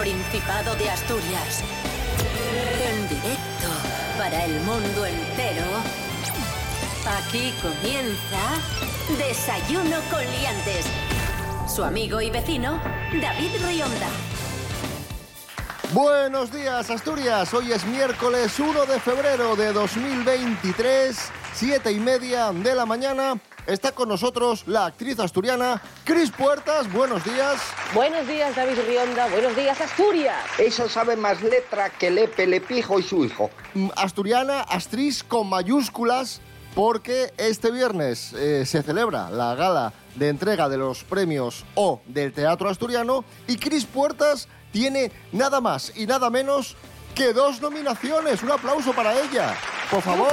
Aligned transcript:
Principado 0.00 0.74
de 0.76 0.88
Asturias. 0.88 1.62
En 2.82 3.06
directo 3.06 3.68
para 4.16 4.46
el 4.46 4.58
mundo 4.60 5.04
entero. 5.04 5.66
Aquí 7.18 7.52
comienza 7.60 8.38
Desayuno 9.18 9.98
con 10.10 10.20
Liantes. 10.20 10.86
Su 11.68 11.84
amigo 11.84 12.18
y 12.22 12.30
vecino, 12.30 12.80
David 13.20 13.50
Rionda. 13.62 14.08
Buenos 15.92 16.50
días, 16.50 16.88
Asturias. 16.88 17.52
Hoy 17.52 17.70
es 17.70 17.84
miércoles 17.84 18.58
1 18.58 18.86
de 18.86 18.98
febrero 19.00 19.54
de 19.54 19.70
2023, 19.70 21.30
siete 21.52 21.92
y 21.92 22.00
media 22.00 22.52
de 22.52 22.74
la 22.74 22.86
mañana. 22.86 23.34
Está 23.66 23.92
con 23.92 24.08
nosotros 24.08 24.64
la 24.66 24.86
actriz 24.86 25.20
asturiana 25.20 25.82
Cris 26.04 26.30
Puertas. 26.30 26.90
Buenos 26.90 27.22
días. 27.22 27.60
Buenos 27.92 28.28
días, 28.28 28.54
David 28.54 28.78
Rionda. 28.86 29.26
Buenos 29.26 29.56
días, 29.56 29.80
Asturias. 29.80 30.36
Esa 30.58 30.88
sabe 30.88 31.16
más 31.16 31.42
letra 31.42 31.90
que 31.90 32.08
Lepe, 32.08 32.46
Lepijo 32.46 33.00
y 33.00 33.02
su 33.02 33.24
hijo. 33.24 33.50
Mm, 33.74 33.88
Asturiana, 33.96 34.60
actriz 34.60 35.24
con 35.24 35.48
mayúsculas, 35.48 36.40
porque 36.76 37.32
este 37.36 37.72
viernes 37.72 38.32
eh, 38.34 38.64
se 38.64 38.84
celebra 38.84 39.28
la 39.30 39.56
gala 39.56 39.92
de 40.14 40.28
entrega 40.28 40.68
de 40.68 40.78
los 40.78 41.02
premios 41.02 41.64
O 41.74 42.00
del 42.06 42.32
Teatro 42.32 42.68
Asturiano 42.68 43.24
y 43.48 43.56
Cris 43.56 43.86
Puertas 43.86 44.46
tiene 44.70 45.10
nada 45.32 45.60
más 45.60 45.92
y 45.96 46.06
nada 46.06 46.30
menos 46.30 46.76
que 47.16 47.32
dos 47.32 47.60
nominaciones. 47.60 48.44
Un 48.44 48.52
aplauso 48.52 48.92
para 48.92 49.20
ella. 49.20 49.56
Por 49.90 50.00
favor. 50.00 50.32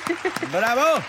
¡Bravo! 0.50 1.02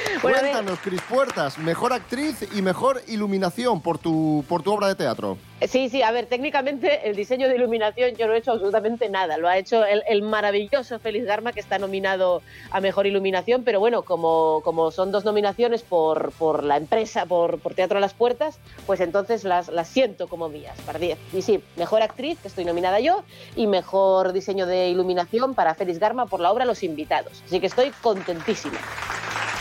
Bueno, 0.22 0.38
Cuéntanos, 0.40 0.78
Cris 0.80 1.00
Puertas, 1.02 1.56
mejor 1.58 1.92
actriz 1.92 2.46
y 2.54 2.60
mejor 2.60 3.00
iluminación 3.06 3.80
por 3.80 3.98
tu, 3.98 4.44
por 4.48 4.62
tu 4.62 4.72
obra 4.72 4.88
de 4.88 4.94
teatro. 4.94 5.38
Sí, 5.66 5.88
sí, 5.88 6.02
a 6.02 6.10
ver, 6.10 6.26
técnicamente 6.26 7.08
el 7.08 7.16
diseño 7.16 7.48
de 7.48 7.54
iluminación 7.56 8.16
yo 8.16 8.26
no 8.26 8.34
he 8.34 8.38
hecho 8.38 8.52
absolutamente 8.52 9.08
nada. 9.08 9.36
Lo 9.38 9.48
ha 9.48 9.58
hecho 9.58 9.84
el, 9.84 10.02
el 10.08 10.22
maravilloso 10.22 10.98
Félix 10.98 11.26
Garma, 11.26 11.52
que 11.52 11.60
está 11.60 11.78
nominado 11.78 12.42
a 12.70 12.80
Mejor 12.80 13.06
Iluminación, 13.06 13.62
pero 13.62 13.80
bueno, 13.80 14.02
como, 14.02 14.62
como 14.64 14.90
son 14.90 15.12
dos 15.12 15.24
nominaciones 15.24 15.82
por, 15.82 16.32
por 16.32 16.64
la 16.64 16.76
empresa, 16.76 17.26
por, 17.26 17.58
por 17.58 17.74
Teatro 17.74 17.98
a 17.98 18.00
las 18.00 18.14
Puertas, 18.14 18.58
pues 18.86 19.00
entonces 19.00 19.44
las, 19.44 19.68
las 19.68 19.88
siento 19.88 20.28
como 20.28 20.48
mías, 20.48 20.78
para 20.86 20.98
10. 20.98 21.18
Y 21.34 21.42
sí, 21.42 21.62
Mejor 21.76 22.02
Actriz, 22.02 22.38
que 22.40 22.48
estoy 22.48 22.64
nominada 22.64 23.00
yo, 23.00 23.22
y 23.56 23.66
Mejor 23.66 24.32
Diseño 24.32 24.66
de 24.66 24.88
Iluminación 24.88 25.54
para 25.54 25.74
Félix 25.74 25.98
Garma 25.98 26.26
por 26.26 26.40
la 26.40 26.50
obra 26.52 26.64
Los 26.64 26.82
Invitados. 26.82 27.42
Así 27.46 27.60
que 27.60 27.66
estoy 27.66 27.90
contentísima. 28.02 28.78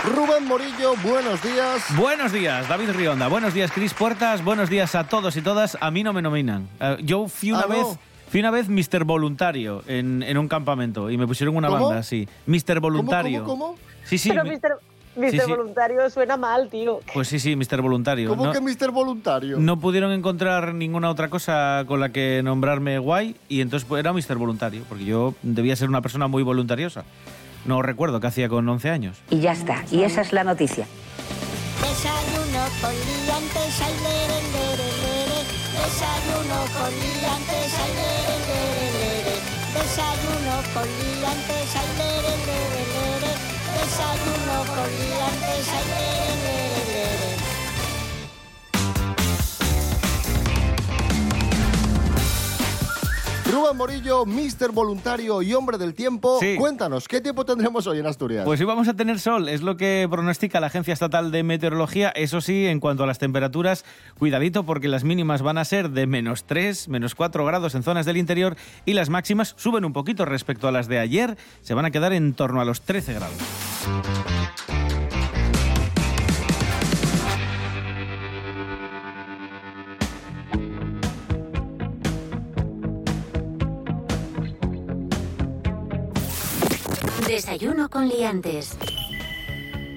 Rubén 0.04 0.46
Morillo, 0.48 0.96
buenos 1.04 1.42
días. 1.44 1.84
Buenos 1.98 2.32
días, 2.32 2.68
David 2.70 2.92
Rionda. 2.92 3.28
Buenos 3.28 3.54
días, 3.54 3.72
Cris 3.72 3.94
Puertas. 3.94 4.44
Buenos 4.44 4.70
días 4.70 4.96
a 4.96 5.04
todos 5.08 5.36
y 5.36 5.42
todas. 5.42 5.78
A 5.82 5.92
mí 5.92 6.04
no 6.04 6.14
me 6.14 6.22
nominan. 6.22 6.70
Eh, 6.80 6.98
yo 7.04 7.28
fui 7.28 7.52
una 7.52 7.62
Ah, 7.62 7.66
¿no? 7.68 7.76
vez. 7.76 8.00
Fui 8.32 8.40
una 8.40 8.52
vez 8.52 8.70
Mr. 8.70 9.04
Voluntario 9.04 9.84
en, 9.88 10.24
en 10.24 10.38
un 10.38 10.48
campamento 10.48 11.10
y 11.10 11.18
me 11.18 11.28
pusieron 11.28 11.56
una 11.58 11.68
¿Cómo? 11.68 11.86
banda 11.88 12.00
así. 12.00 12.28
Mr. 12.48 12.80
Voluntario. 12.80 13.44
¿Cómo, 13.44 13.66
cómo, 13.74 13.78
Sí, 14.06 14.18
sí. 14.18 14.30
pero 14.30 14.44
mi- 14.44 14.52
Mr. 14.52 14.80
Mr. 15.18 15.32
sí, 15.32 15.40
sí. 15.44 15.50
Voluntario 15.52 16.10
suena 16.10 16.38
mal, 16.38 16.70
tío. 16.70 17.00
Pues 17.14 17.28
sí, 17.28 17.40
sí, 17.40 17.56
Mr. 17.58 17.82
Voluntario. 17.82 18.30
¿Cómo 18.30 18.46
no, 18.46 18.52
que 18.54 18.62
Mr. 18.62 18.92
Voluntario? 18.92 19.58
no 19.60 19.80
pudieron 19.80 20.12
encontrar 20.14 20.74
ninguna 20.76 21.10
otra 21.10 21.30
cosa 21.30 21.84
con 21.88 22.00
la 22.00 22.10
que 22.10 22.42
nombrarme 22.44 23.00
guay 23.00 23.36
y 23.50 23.60
entonces 23.62 23.86
pues, 23.90 24.00
era 24.00 24.14
Mr. 24.14 24.38
Voluntario, 24.38 24.84
porque 24.88 25.04
yo 25.04 25.34
debía 25.42 25.76
ser 25.76 25.90
una 25.90 26.02
persona 26.02 26.28
muy 26.28 26.44
voluntariosa. 26.44 27.04
No 27.66 27.82
recuerdo 27.82 28.20
qué 28.20 28.28
hacía 28.28 28.50
con 28.50 28.68
11 28.68 28.90
años. 28.90 29.18
Y 29.30 29.40
ya 29.40 29.52
está. 29.52 29.84
Y 29.92 30.04
esa 30.04 30.22
es 30.22 30.34
la 30.34 30.44
noticia. 30.44 30.88
Desayuno 31.82 32.64
con 32.82 32.94
liantes, 32.94 33.82
ay, 33.82 33.94
lere, 34.04 34.40
lere, 34.54 34.88
lere. 35.04 35.40
Desayuno 35.80 36.60
con 36.76 36.92
liantes, 36.92 37.74
ay, 37.80 37.92
lere, 38.00 38.36
lere, 38.50 38.86
lere. 39.00 39.36
Desayuno 39.76 40.56
con 40.74 40.88
liantes, 40.88 41.76
ay, 41.76 41.90
lere, 42.00 42.34
lere, 42.48 42.82
lere. 42.96 43.32
Desayuno 43.80 44.58
con 44.76 44.90
liantes, 45.00 45.68
ay, 45.70 45.86
lere, 45.90 46.36
lere, 46.44 46.64
lere. 46.64 46.69
Rubén 53.52 53.78
Morillo, 53.78 54.26
Mr. 54.28 54.72
Voluntario 54.72 55.42
y 55.42 55.54
Hombre 55.56 55.80
del 55.80 55.96
Tiempo. 55.96 56.38
Sí. 56.40 56.56
Cuéntanos, 56.56 57.08
¿qué 57.08 57.20
tiempo 57.20 57.46
tendremos 57.46 57.88
hoy 57.88 57.98
en 58.00 58.06
Asturias? 58.06 58.46
Pues 58.46 58.60
hoy 58.60 58.66
vamos 58.68 58.88
a 58.88 58.94
tener 58.94 59.20
sol, 59.20 59.50
es 59.50 59.64
lo 59.64 59.76
que 59.76 60.08
pronostica 60.10 60.60
la 60.60 60.68
Agencia 60.68 60.94
Estatal 60.94 61.32
de 61.32 61.42
Meteorología. 61.42 62.10
Eso 62.10 62.42
sí, 62.42 62.68
en 62.68 62.80
cuanto 62.80 63.04
a 63.04 63.08
las 63.08 63.18
temperaturas, 63.18 63.86
cuidadito 64.20 64.66
porque 64.66 64.88
las 64.88 65.04
mínimas 65.04 65.42
van 65.42 65.58
a 65.58 65.66
ser 65.66 65.90
de 65.90 66.06
menos 66.06 66.44
3, 66.44 66.90
menos 66.90 67.16
4 67.16 67.44
grados 67.44 67.74
en 67.74 67.82
zonas 67.82 68.06
del 68.06 68.18
interior 68.18 68.56
y 68.86 68.94
las 68.94 69.10
máximas 69.10 69.56
suben 69.58 69.84
un 69.84 69.94
poquito 69.94 70.26
respecto 70.26 70.68
a 70.68 70.72
las 70.72 70.88
de 70.88 71.00
ayer, 71.00 71.36
se 71.62 71.74
van 71.74 71.86
a 71.86 71.92
quedar 71.92 72.14
en 72.14 72.34
torno 72.34 72.62
a 72.62 72.66
los 72.66 72.82
13 72.82 73.14
grados. 73.14 73.38
Desayuno 87.60 87.90
con 87.90 88.08
Liantes. 88.08 88.78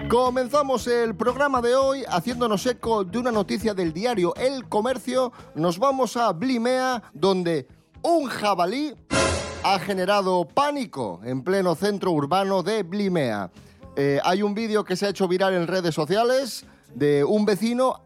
Comenzamos 0.09 0.89
el 0.89 1.15
programa 1.15 1.63
de 1.63 1.77
hoy 1.77 2.03
haciéndonos 2.09 2.67
eco 2.67 3.05
de 3.05 3.19
una 3.19 3.31
noticia 3.31 3.73
del 3.73 3.93
diario 3.93 4.35
El 4.35 4.69
Comercio. 4.69 5.33
Nos 5.55 5.79
vamos 5.79 6.17
a 6.17 6.33
Blimea, 6.33 7.05
donde 7.13 7.69
un 8.03 8.27
jabalí 8.27 8.97
ha 9.63 9.79
generado 9.79 10.45
pánico 10.45 11.21
en 11.23 11.45
pleno 11.45 11.77
centro 11.77 12.11
urbano 12.11 12.65
de 12.65 12.83
Blimea. 12.83 13.53
Eh, 13.95 14.19
hay 14.25 14.43
un 14.43 14.55
vídeo 14.55 14.83
que 14.83 14.97
se 14.97 15.07
ha 15.07 15.11
hecho 15.11 15.29
viral 15.29 15.55
en 15.55 15.69
redes 15.69 15.95
sociales 15.95 16.67
de 16.97 17.23
un 17.23 17.45
vecino 17.45 18.01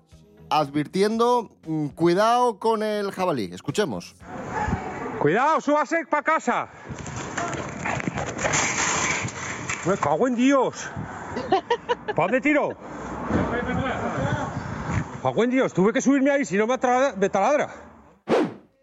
advirtiendo 0.51 1.51
mm, 1.67 1.87
cuidado 1.89 2.59
con 2.59 2.83
el 2.83 3.11
jabalí. 3.11 3.49
Escuchemos. 3.55 4.17
Cuidado, 5.19 5.63
súbase 5.63 6.05
para 6.11 6.23
casa. 6.23 6.69
Me 9.87 9.97
cago 9.97 10.27
en 10.27 10.35
Dios. 10.35 10.91
¿Para 12.17 12.29
dónde 12.29 12.41
tiro? 12.41 12.77
Cago 15.23 15.45
en 15.45 15.51
Dios, 15.51 15.73
tuve 15.73 15.93
que 15.93 16.01
subirme 16.01 16.31
ahí, 16.31 16.45
si 16.45 16.57
no 16.57 16.67
me, 16.67 16.77
me 17.17 17.29
taladra. 17.29 17.71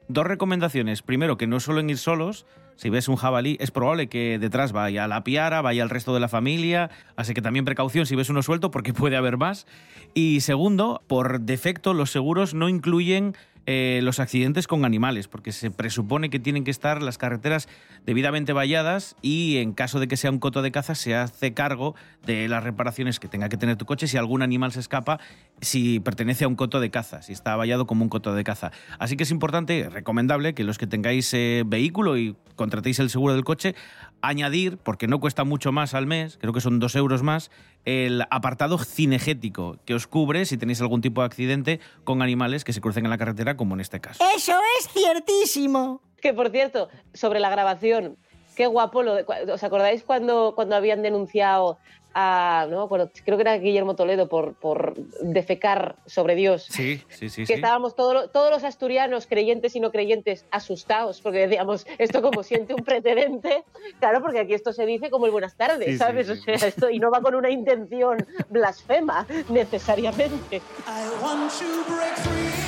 Dos 0.08 0.28
recomendaciones. 0.28 1.02
Primero, 1.02 1.38
que 1.38 1.48
no 1.48 1.60
suelen 1.60 1.90
ir 1.90 1.98
solos. 1.98 2.46
Si 2.76 2.90
ves 2.90 3.08
un 3.08 3.16
jabalí, 3.16 3.58
es 3.60 3.72
probable 3.72 4.10
que 4.10 4.38
detrás 4.40 4.72
vaya 4.72 5.08
la 5.08 5.24
piara, 5.24 5.62
vaya 5.62 5.84
el 5.84 5.90
resto 5.90 6.14
de 6.14 6.20
la 6.20 6.28
familia. 6.28 6.90
Así 7.16 7.34
que 7.34 7.42
también 7.42 7.66
precaución 7.66 8.06
si 8.06 8.16
ves 8.16 8.30
uno 8.30 8.44
suelto, 8.44 8.72
porque 8.72 8.94
puede 8.94 9.18
haber 9.18 9.38
más. 9.38 9.68
Y 10.14 10.42
segundo, 10.42 11.02
por 11.08 11.42
defecto, 11.42 11.94
los 11.94 12.12
seguros 12.12 12.54
no 12.54 12.70
incluyen 12.70 13.36
eh, 13.66 14.02
los 14.04 14.20
accidentes 14.20 14.68
con 14.68 14.84
animales, 14.84 15.28
porque 15.28 15.52
se 15.52 15.72
presupone 15.72 16.30
que 16.30 16.40
tienen 16.40 16.64
que 16.64 16.72
estar 16.72 17.02
las 17.02 17.18
carreteras 17.18 17.70
debidamente 18.06 18.52
valladas 18.52 19.16
y 19.22 19.58
en 19.58 19.74
caso 19.74 20.00
de 20.00 20.08
que 20.08 20.18
sea 20.18 20.32
un 20.32 20.40
coto 20.40 20.62
de 20.62 20.72
caza 20.72 20.96
se 20.96 21.16
hace 21.16 21.54
cargo 21.54 21.96
de 22.26 22.50
las 22.50 22.64
reparaciones 22.64 23.20
que 23.20 23.28
tenga 23.30 23.48
que 23.48 23.56
tener 23.58 23.78
tu 23.78 23.86
coche 23.86 24.08
si 24.08 24.18
algún 24.18 24.42
animal 24.42 24.74
se 24.74 24.82
escapa, 24.82 25.20
si 25.62 26.00
pertenece 26.02 26.44
a 26.44 26.48
un 26.50 26.56
coto 26.56 26.80
de 26.80 26.92
caza, 26.92 27.22
si 27.22 27.32
está 27.32 27.56
vallado 27.56 27.88
como 27.88 28.04
un 28.04 28.10
coto 28.10 28.36
de 28.36 28.44
caza. 28.44 28.72
Así 29.00 29.16
que 29.16 29.24
es 29.24 29.32
importante, 29.32 29.90
recomendable, 29.90 30.54
que 30.54 30.64
los 30.64 30.78
que 30.78 30.88
tengáis 30.88 31.34
eh, 31.34 31.64
vehículo 31.66 32.18
y 32.18 32.36
contratéis 32.56 33.00
el 33.00 33.10
seguro 33.10 33.34
del 33.34 33.44
coche, 33.44 33.76
añadir, 34.24 34.78
porque 34.78 35.08
no 35.08 35.20
cuesta 35.20 35.44
mucho 35.44 35.72
más 35.72 35.94
al 35.94 36.08
mes, 36.08 36.38
creo 36.40 36.54
que 36.54 36.62
son 36.62 36.80
dos 36.80 36.96
euros 36.96 37.22
más, 37.22 37.52
el 37.86 38.24
apartado 38.32 38.78
cinegético 38.80 39.78
que 39.86 39.94
os 39.94 40.08
cubre 40.08 40.46
si 40.46 40.58
tenéis 40.58 40.82
algún 40.82 41.02
tipo 41.02 41.22
de 41.22 41.28
accidente 41.28 41.80
con 42.06 42.22
animales 42.22 42.64
que 42.64 42.72
se 42.74 42.82
crucen 42.82 43.04
en 43.06 43.12
la 43.12 43.18
carretera, 43.18 43.58
como 43.58 43.76
en 43.76 43.82
este 43.82 44.00
caso. 44.00 44.24
Eso 44.36 44.58
es 44.80 44.88
ciertísimo. 44.90 46.02
Que 46.22 46.34
por 46.34 46.50
cierto, 46.50 46.88
sobre 47.14 47.42
la 47.42 47.50
grabación, 47.50 48.18
qué 48.56 48.68
guapo 48.68 49.04
lo 49.04 49.16
de- 49.16 49.26
¿Os 49.52 49.64
acordáis 49.64 50.04
cuando, 50.04 50.54
cuando 50.56 50.76
habían 50.76 51.02
denunciado 51.02 51.78
a, 52.16 52.68
no 52.70 52.78
me 52.78 52.84
acuerdo, 52.86 53.10
creo 53.26 53.38
que 53.38 53.42
era 53.42 53.58
Guillermo 53.58 53.96
Toledo 53.96 54.30
por, 54.30 54.54
por 54.54 54.94
defecar 55.22 55.96
sobre 56.06 56.36
Dios? 56.36 56.68
Sí, 56.70 57.02
sí, 57.10 57.28
sí. 57.28 57.42
que 57.42 57.48
sí. 57.48 57.54
estábamos 57.54 57.96
todo 57.96 58.30
todos 58.30 58.52
los 58.52 58.64
asturianos, 58.64 59.26
creyentes 59.26 59.76
y 59.76 59.80
no 59.80 59.92
creyentes, 59.92 60.46
asustados, 60.52 61.22
porque 61.22 61.40
decíamos, 61.48 61.88
esto 61.98 62.22
como 62.22 62.44
siente 62.44 62.76
un 62.76 62.84
precedente, 62.84 63.64
claro, 64.00 64.22
porque 64.22 64.40
aquí 64.42 64.54
esto 64.54 64.74
se 64.74 64.86
dice 64.86 65.10
como 65.10 65.26
el 65.26 65.32
buenas 65.32 65.56
tardes, 65.56 65.88
Sí, 65.88 65.92
sí, 65.94 65.98
¿sabes? 65.98 66.28
sí. 66.28 66.52
O 66.52 66.58
sea, 66.60 66.68
esto, 66.68 66.90
y 66.92 67.00
no 67.00 67.10
va 67.10 67.20
con 67.22 67.34
una 67.34 67.50
intención 67.50 68.18
blasfema, 68.50 69.26
necesariamente. 69.50 70.58
I 70.58 71.24
want 71.24 71.52
to 71.52 71.66
break 71.92 72.16
free. 72.18 72.63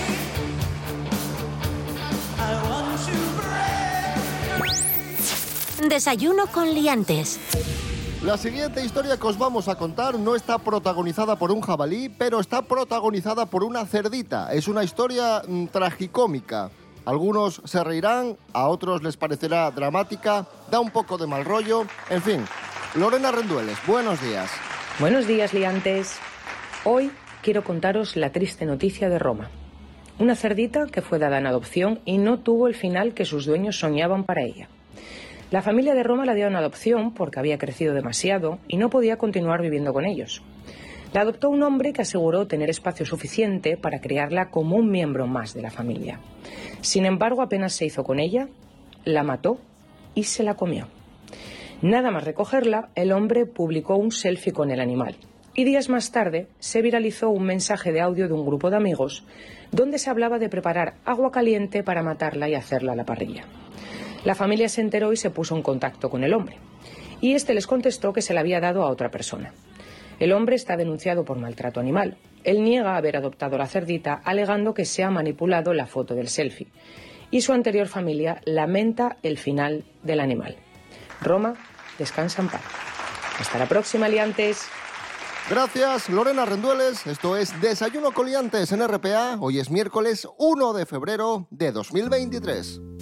Desayuno 5.81 6.47
con 6.47 6.73
liantes. 6.73 7.37
La 8.23 8.37
siguiente 8.37 8.83
historia 8.83 9.17
que 9.17 9.27
os 9.27 9.37
vamos 9.37 9.67
a 9.67 9.75
contar 9.75 10.17
no 10.17 10.33
está 10.35 10.57
protagonizada 10.57 11.35
por 11.35 11.51
un 11.51 11.61
jabalí, 11.61 12.09
pero 12.09 12.39
está 12.39 12.61
protagonizada 12.61 13.45
por 13.45 13.63
una 13.63 13.85
cerdita. 13.85 14.53
Es 14.53 14.67
una 14.67 14.83
historia 14.83 15.41
mm, 15.45 15.67
tragicómica. 15.67 16.71
Algunos 17.03 17.61
se 17.65 17.83
reirán, 17.83 18.37
a 18.53 18.67
otros 18.67 19.03
les 19.03 19.17
parecerá 19.17 19.69
dramática, 19.69 20.47
da 20.71 20.79
un 20.79 20.89
poco 20.91 21.17
de 21.17 21.27
mal 21.27 21.45
rollo, 21.45 21.85
en 22.09 22.21
fin. 22.21 22.45
Lorena 22.95 23.31
Rendueles, 23.31 23.77
buenos 23.85 24.21
días. 24.21 24.49
Buenos 24.99 25.27
días, 25.27 25.53
liantes. 25.53 26.15
Hoy 26.85 27.11
quiero 27.43 27.63
contaros 27.63 28.15
la 28.15 28.31
triste 28.31 28.65
noticia 28.65 29.09
de 29.09 29.19
Roma. 29.19 29.51
Una 30.17 30.35
cerdita 30.35 30.87
que 30.87 31.01
fue 31.01 31.19
dada 31.19 31.37
en 31.37 31.45
adopción 31.45 31.99
y 32.05 32.17
no 32.17 32.39
tuvo 32.39 32.67
el 32.67 32.75
final 32.75 33.13
que 33.13 33.25
sus 33.25 33.45
dueños 33.45 33.77
soñaban 33.77 34.23
para 34.23 34.41
ella. 34.41 34.69
La 35.51 35.61
familia 35.61 35.93
de 35.93 36.03
Roma 36.03 36.25
la 36.25 36.33
dio 36.33 36.47
en 36.47 36.55
adopción 36.55 37.13
porque 37.13 37.39
había 37.39 37.59
crecido 37.59 37.93
demasiado 37.93 38.57
y 38.67 38.77
no 38.77 38.89
podía 38.89 39.17
continuar 39.17 39.61
viviendo 39.61 39.93
con 39.93 40.05
ellos. 40.05 40.41
La 41.13 41.21
adoptó 41.21 41.49
un 41.49 41.61
hombre 41.63 41.93
que 41.93 42.01
aseguró 42.01 42.47
tener 42.47 42.69
espacio 42.69 43.05
suficiente 43.05 43.77
para 43.77 44.01
criarla 44.01 44.49
como 44.49 44.75
un 44.75 44.89
miembro 44.89 45.27
más 45.27 45.53
de 45.53 45.61
la 45.61 45.71
familia. 45.71 46.19
Sin 46.81 47.05
embargo, 47.05 47.41
apenas 47.41 47.73
se 47.73 47.85
hizo 47.85 48.03
con 48.03 48.19
ella, 48.19 48.49
la 49.05 49.23
mató 49.23 49.59
y 50.15 50.23
se 50.23 50.43
la 50.43 50.55
comió. 50.55 50.87
Nada 51.81 52.09
más 52.09 52.23
recogerla, 52.23 52.89
el 52.95 53.11
hombre 53.11 53.45
publicó 53.45 53.95
un 53.95 54.11
selfie 54.11 54.51
con 54.51 54.71
el 54.71 54.79
animal. 54.79 55.15
Y 55.53 55.63
días 55.63 55.89
más 55.89 56.11
tarde 56.11 56.47
se 56.59 56.81
viralizó 56.81 57.29
un 57.29 57.45
mensaje 57.45 57.93
de 57.93 58.01
audio 58.01 58.27
de 58.27 58.33
un 58.33 58.45
grupo 58.45 58.69
de 58.69 58.77
amigos 58.77 59.23
donde 59.71 59.99
se 59.99 60.09
hablaba 60.09 60.39
de 60.39 60.49
preparar 60.49 60.95
agua 61.05 61.31
caliente 61.31 61.83
para 61.83 62.03
matarla 62.03 62.49
y 62.49 62.55
hacerla 62.55 62.93
a 62.93 62.95
la 62.95 63.05
parrilla. 63.05 63.45
La 64.25 64.33
familia 64.33 64.67
se 64.69 64.81
enteró 64.81 65.13
y 65.13 65.17
se 65.17 65.29
puso 65.29 65.55
en 65.55 65.61
contacto 65.61 66.09
con 66.09 66.23
el 66.23 66.33
hombre. 66.33 66.57
Y 67.21 67.35
este 67.35 67.53
les 67.53 67.67
contestó 67.67 68.11
que 68.11 68.23
se 68.23 68.33
la 68.33 68.41
había 68.41 68.59
dado 68.59 68.83
a 68.83 68.89
otra 68.89 69.11
persona. 69.11 69.53
El 70.19 70.33
hombre 70.33 70.55
está 70.55 70.75
denunciado 70.77 71.23
por 71.23 71.37
maltrato 71.37 71.79
animal. 71.79 72.17
Él 72.43 72.63
niega 72.63 72.97
haber 72.97 73.17
adoptado 73.17 73.57
la 73.57 73.67
cerdita, 73.67 74.19
alegando 74.23 74.73
que 74.73 74.85
se 74.85 75.03
ha 75.03 75.11
manipulado 75.11 75.73
la 75.73 75.85
foto 75.85 76.15
del 76.15 76.27
selfie. 76.27 76.67
Y 77.29 77.41
su 77.41 77.53
anterior 77.53 77.87
familia 77.87 78.41
lamenta 78.45 79.17
el 79.21 79.37
final 79.37 79.83
del 80.01 80.19
animal. 80.19 80.55
Roma, 81.21 81.53
descansa 81.99 82.41
en 82.41 82.49
paz. 82.49 82.61
Hasta 83.39 83.59
la 83.59 83.67
próxima, 83.67 84.09
liantes. 84.09 84.67
Gracias, 85.49 86.09
Lorena 86.09 86.45
Rendueles. 86.45 87.05
Esto 87.05 87.37
es 87.37 87.61
Desayuno 87.61 88.11
Coliantes 88.11 88.71
en 88.71 88.87
RPA. 88.87 89.37
Hoy 89.39 89.59
es 89.59 89.69
miércoles 89.69 90.27
1 90.39 90.73
de 90.73 90.85
febrero 90.87 91.47
de 91.51 91.71
2023. 91.71 92.94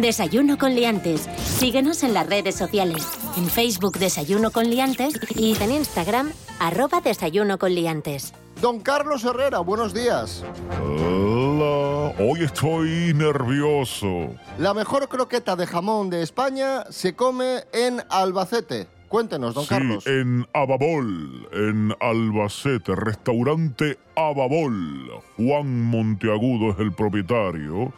Desayuno 0.00 0.58
con 0.58 0.74
liantes. 0.74 1.28
Síguenos 1.42 2.02
en 2.02 2.14
las 2.14 2.26
redes 2.26 2.54
sociales. 2.54 3.06
En 3.36 3.46
Facebook 3.46 3.98
Desayuno 3.98 4.50
con 4.50 4.68
liantes 4.68 5.14
y 5.36 5.56
en 5.62 5.72
Instagram 5.72 6.30
arroba 6.60 7.00
Desayuno 7.00 7.58
con 7.58 7.74
liantes. 7.74 8.32
Don 8.60 8.80
Carlos 8.80 9.24
Herrera, 9.24 9.60
buenos 9.60 9.92
días. 9.92 10.44
Hola, 10.82 12.14
hoy 12.18 12.44
estoy 12.44 13.12
nervioso. 13.14 14.30
La 14.58 14.72
mejor 14.72 15.08
croqueta 15.08 15.56
de 15.56 15.66
jamón 15.66 16.10
de 16.10 16.22
España 16.22 16.84
se 16.90 17.14
come 17.14 17.64
en 17.72 18.02
Albacete. 18.08 18.88
Cuéntenos, 19.08 19.54
don 19.54 19.64
sí, 19.64 19.68
Carlos. 19.68 20.06
en 20.06 20.46
Ababol, 20.52 21.48
en 21.52 21.94
Albacete, 22.00 22.94
restaurante 22.96 23.98
Ababol. 24.16 25.22
Juan 25.36 25.82
Monteagudo 25.82 26.72
es 26.72 26.78
el 26.80 26.92
propietario 26.92 27.92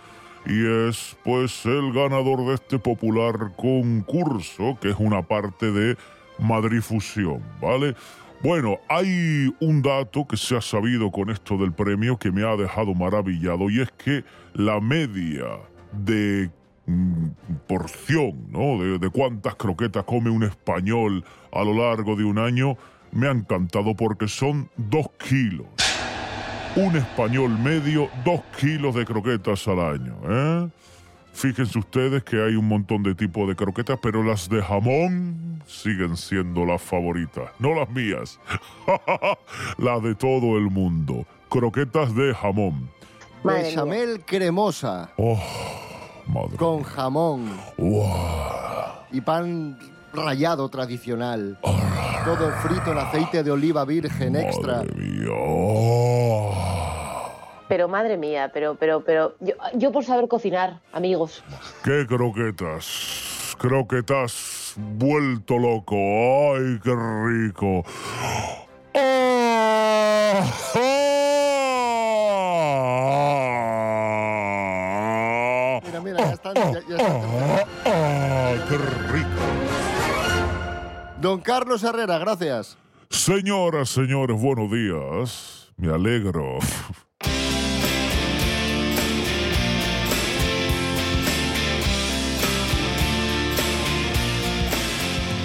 y 0.48 0.88
es 0.88 1.16
pues 1.22 1.66
el 1.66 1.92
ganador 1.92 2.46
de 2.46 2.54
este 2.54 2.78
popular 2.78 3.52
concurso 3.56 4.78
que 4.80 4.90
es 4.90 4.96
una 4.98 5.22
parte 5.22 5.70
de 5.70 5.96
Madrid 6.38 6.80
Fusión, 6.80 7.42
¿vale? 7.60 7.94
Bueno, 8.42 8.78
hay 8.88 9.52
un 9.60 9.82
dato 9.82 10.26
que 10.26 10.36
se 10.36 10.56
ha 10.56 10.60
sabido 10.60 11.10
con 11.10 11.28
esto 11.28 11.58
del 11.58 11.72
premio 11.72 12.16
que 12.16 12.30
me 12.30 12.44
ha 12.44 12.56
dejado 12.56 12.94
maravillado 12.94 13.68
y 13.68 13.80
es 13.80 13.90
que 13.92 14.24
la 14.54 14.80
media 14.80 15.46
de 15.92 16.50
mm, 16.86 17.26
porción, 17.66 18.50
¿no? 18.50 18.82
De, 18.82 18.98
de 18.98 19.10
cuántas 19.10 19.56
croquetas 19.56 20.04
come 20.04 20.30
un 20.30 20.44
español 20.44 21.24
a 21.52 21.62
lo 21.62 21.74
largo 21.74 22.16
de 22.16 22.24
un 22.24 22.38
año 22.38 22.76
me 23.10 23.26
ha 23.26 23.32
encantado 23.32 23.94
porque 23.94 24.28
son 24.28 24.70
dos 24.76 25.08
kilos 25.18 25.87
un 26.76 26.96
español 26.96 27.58
medio, 27.58 28.08
dos 28.24 28.40
kilos 28.58 28.94
de 28.94 29.04
croquetas 29.04 29.66
al 29.68 29.80
año. 29.80 30.16
¿eh? 30.28 30.68
Fíjense 31.32 31.78
ustedes 31.78 32.24
que 32.24 32.36
hay 32.42 32.54
un 32.56 32.66
montón 32.66 33.02
de 33.02 33.14
tipos 33.14 33.48
de 33.48 33.54
croquetas, 33.56 33.98
pero 34.02 34.22
las 34.22 34.48
de 34.48 34.62
jamón 34.62 35.62
siguen 35.66 36.16
siendo 36.16 36.64
las 36.64 36.80
favoritas. 36.82 37.50
No 37.58 37.74
las 37.74 37.88
mías, 37.90 38.38
las 39.78 40.02
de 40.02 40.14
todo 40.14 40.56
el 40.58 40.64
mundo. 40.70 41.24
Croquetas 41.48 42.14
de 42.14 42.34
jamón. 42.34 42.90
Bechamel 43.44 44.24
cremosa 44.26 45.10
Oh, 45.16 45.38
madre. 46.26 46.56
con 46.56 46.82
jamón 46.82 47.48
Uah. 47.76 49.06
y 49.12 49.20
pan 49.20 49.78
rallado 50.12 50.68
tradicional. 50.68 51.56
Todo 52.24 52.50
frito 52.62 52.90
en 52.92 52.98
aceite 52.98 53.42
de 53.44 53.50
oliva 53.52 53.84
virgen 53.84 54.34
extra. 54.36 54.82
Mía. 54.96 55.28
Oh. 55.30 56.07
Pero 57.68 57.86
madre 57.88 58.16
mía, 58.16 58.50
pero, 58.52 58.76
pero, 58.76 59.02
pero, 59.04 59.34
yo, 59.40 59.54
yo 59.74 59.92
por 59.92 60.04
saber 60.04 60.26
cocinar, 60.28 60.80
amigos. 60.92 61.44
¡Qué 61.84 62.06
croquetas! 62.06 63.54
Croquetas 63.58 64.74
vuelto 64.76 65.58
loco. 65.58 65.96
¡Ay, 65.96 66.78
qué 66.82 66.94
rico! 66.94 67.84
¡Ah! 74.48 75.80
Mira, 75.84 76.00
mira, 76.00 76.18
ya 76.18 76.32
están. 76.32 76.54
ya- 76.54 76.72
ya 76.88 76.96
están. 76.96 77.22
¡Ah, 77.86 78.54
¡Qué 78.68 78.76
rico! 79.12 79.28
Don 81.20 81.40
Carlos 81.40 81.82
Herrera, 81.82 82.18
gracias. 82.18 82.76
Señoras, 83.10 83.88
señores, 83.88 84.40
buenos 84.40 84.70
días. 84.70 85.72
Me 85.76 85.92
alegro. 85.92 86.58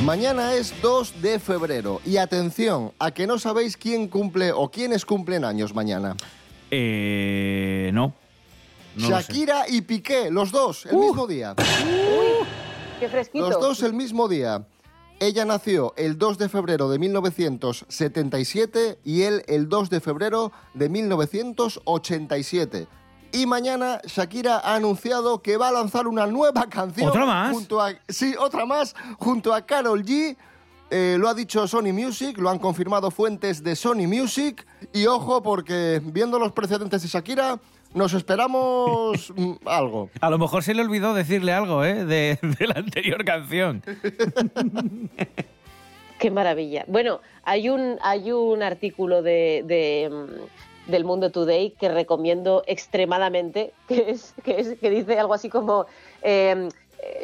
Mañana 0.05 0.53
es 0.53 0.73
2 0.81 1.21
de 1.21 1.39
febrero 1.39 2.01
y 2.05 2.17
atención 2.17 2.91
a 2.99 3.11
que 3.11 3.25
no 3.25 3.39
sabéis 3.39 3.77
quién 3.77 4.09
cumple 4.09 4.51
o 4.51 4.69
quiénes 4.69 5.05
cumplen 5.05 5.45
años 5.45 5.73
mañana. 5.73 6.17
Eh, 6.69 7.89
no. 7.93 8.13
No 8.97 9.09
lo 9.09 9.21
sé. 9.21 9.23
Shakira 9.23 9.63
y 9.69 9.79
Piqué, 9.81 10.29
los 10.29 10.51
dos, 10.51 10.85
el 10.87 10.97
mismo 10.97 11.25
día. 11.25 11.55
Qué 12.99 13.07
fresquito. 13.07 13.49
Los 13.49 13.61
dos 13.61 13.81
el 13.81 13.93
mismo 13.93 14.27
día. 14.27 14.67
Ella 15.21 15.45
nació 15.45 15.93
el 15.95 16.17
2 16.17 16.37
de 16.37 16.49
febrero 16.49 16.89
de 16.89 16.99
1977 16.99 18.99
y 19.05 19.21
él 19.21 19.43
el 19.47 19.69
2 19.69 19.89
de 19.89 20.01
febrero 20.01 20.51
de 20.73 20.89
1987. 20.89 22.87
Y 23.33 23.47
mañana 23.47 23.99
Shakira 24.05 24.59
ha 24.59 24.75
anunciado 24.75 25.41
que 25.41 25.57
va 25.57 25.69
a 25.69 25.71
lanzar 25.71 26.07
una 26.07 26.27
nueva 26.27 26.69
canción. 26.69 27.09
¿Otra 27.09 27.25
más? 27.25 27.51
Junto 27.51 27.81
a, 27.81 27.91
sí, 28.07 28.35
otra 28.39 28.67
más, 28.67 28.95
junto 29.17 29.53
a 29.55 29.65
Carol 29.65 30.05
G. 30.05 30.37
Eh, 30.91 31.17
lo 31.19 31.27
ha 31.27 31.33
dicho 31.33 31.67
Sony 31.67 31.91
Music, 31.91 32.37
lo 32.37 32.51
han 32.51 32.59
confirmado 32.59 33.09
fuentes 33.09 33.63
de 33.63 33.75
Sony 33.75 34.07
Music. 34.07 34.63
Y 34.93 35.07
ojo, 35.07 35.41
porque 35.41 35.99
viendo 36.03 36.37
los 36.37 36.51
precedentes 36.51 37.01
de 37.01 37.07
Shakira, 37.07 37.59
nos 37.95 38.13
esperamos 38.13 39.33
mm, 39.35 39.53
algo. 39.65 40.11
A 40.21 40.29
lo 40.29 40.37
mejor 40.37 40.63
se 40.63 40.75
le 40.75 40.83
olvidó 40.83 41.15
decirle 41.15 41.53
algo, 41.53 41.83
¿eh? 41.83 42.05
De, 42.05 42.37
de 42.39 42.67
la 42.67 42.75
anterior 42.75 43.25
canción. 43.25 43.81
Qué 46.19 46.29
maravilla. 46.29 46.85
Bueno, 46.87 47.19
hay 47.43 47.69
un, 47.69 47.97
hay 48.03 48.31
un 48.31 48.61
artículo 48.61 49.23
de, 49.23 49.63
de, 49.65 50.09
mm, 50.11 50.27
del 50.87 51.05
Mundo 51.05 51.31
Today 51.31 51.71
que 51.79 51.89
recomiendo 51.89 52.63
extremadamente, 52.67 53.73
que, 53.87 54.11
es, 54.11 54.33
que, 54.43 54.59
es- 54.59 54.77
que 54.79 54.89
dice 54.89 55.19
algo 55.19 55.33
así 55.33 55.49
como 55.49 55.85
eh, 56.21 56.69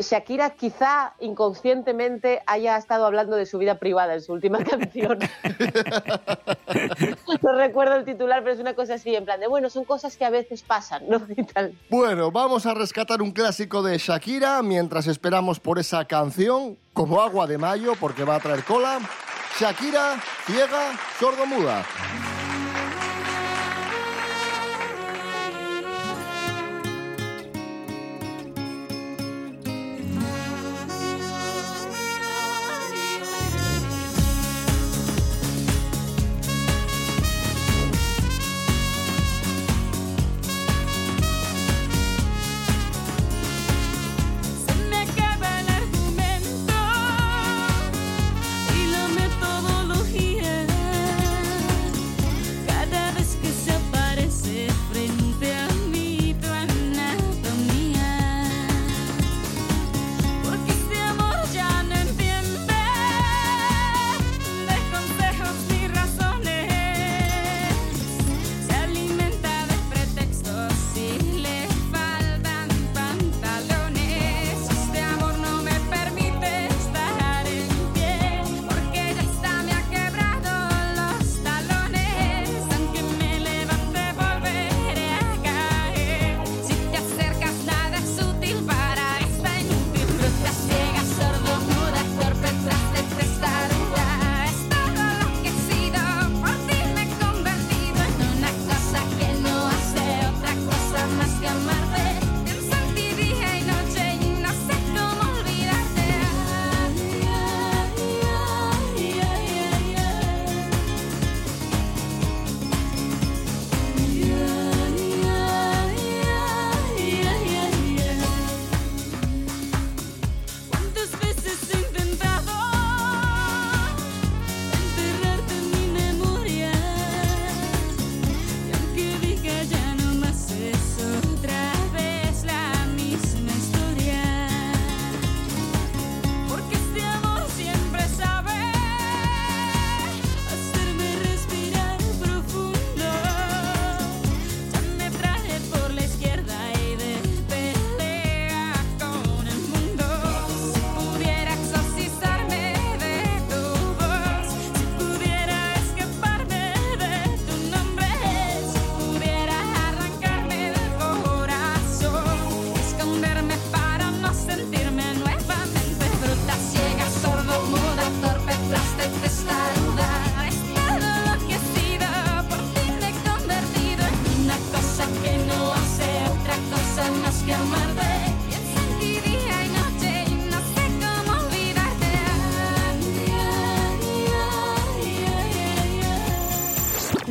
Shakira 0.01 0.49
quizá 0.49 1.13
inconscientemente 1.21 2.41
haya 2.47 2.75
estado 2.75 3.05
hablando 3.05 3.37
de 3.37 3.45
su 3.45 3.57
vida 3.57 3.75
privada 3.75 4.13
en 4.13 4.21
su 4.21 4.33
última 4.33 4.57
canción. 4.63 5.19
no 7.41 7.53
recuerdo 7.55 7.95
el 7.95 8.05
titular, 8.05 8.41
pero 8.43 8.53
es 8.55 8.59
una 8.59 8.73
cosa 8.75 8.95
así, 8.95 9.15
en 9.15 9.23
plan 9.25 9.39
de, 9.39 9.47
bueno, 9.47 9.69
son 9.69 9.85
cosas 9.85 10.17
que 10.17 10.25
a 10.25 10.29
veces 10.29 10.63
pasan, 10.63 11.03
¿no? 11.07 11.21
Y 11.35 11.43
tal. 11.43 11.73
Bueno, 11.89 12.29
vamos 12.31 12.65
a 12.65 12.73
rescatar 12.73 13.21
un 13.21 13.31
clásico 13.31 13.81
de 13.81 13.97
Shakira 13.97 14.61
mientras 14.63 15.07
esperamos 15.07 15.59
por 15.61 15.79
esa 15.79 16.05
canción, 16.05 16.77
como 16.93 17.21
agua 17.21 17.47
de 17.47 17.57
mayo, 17.57 17.93
porque 17.99 18.23
va 18.23 18.35
a 18.35 18.39
traer 18.39 18.63
cola. 18.63 18.99
Shakira, 19.59 20.21
ciega, 20.45 20.91
sordomuda. 21.19 21.85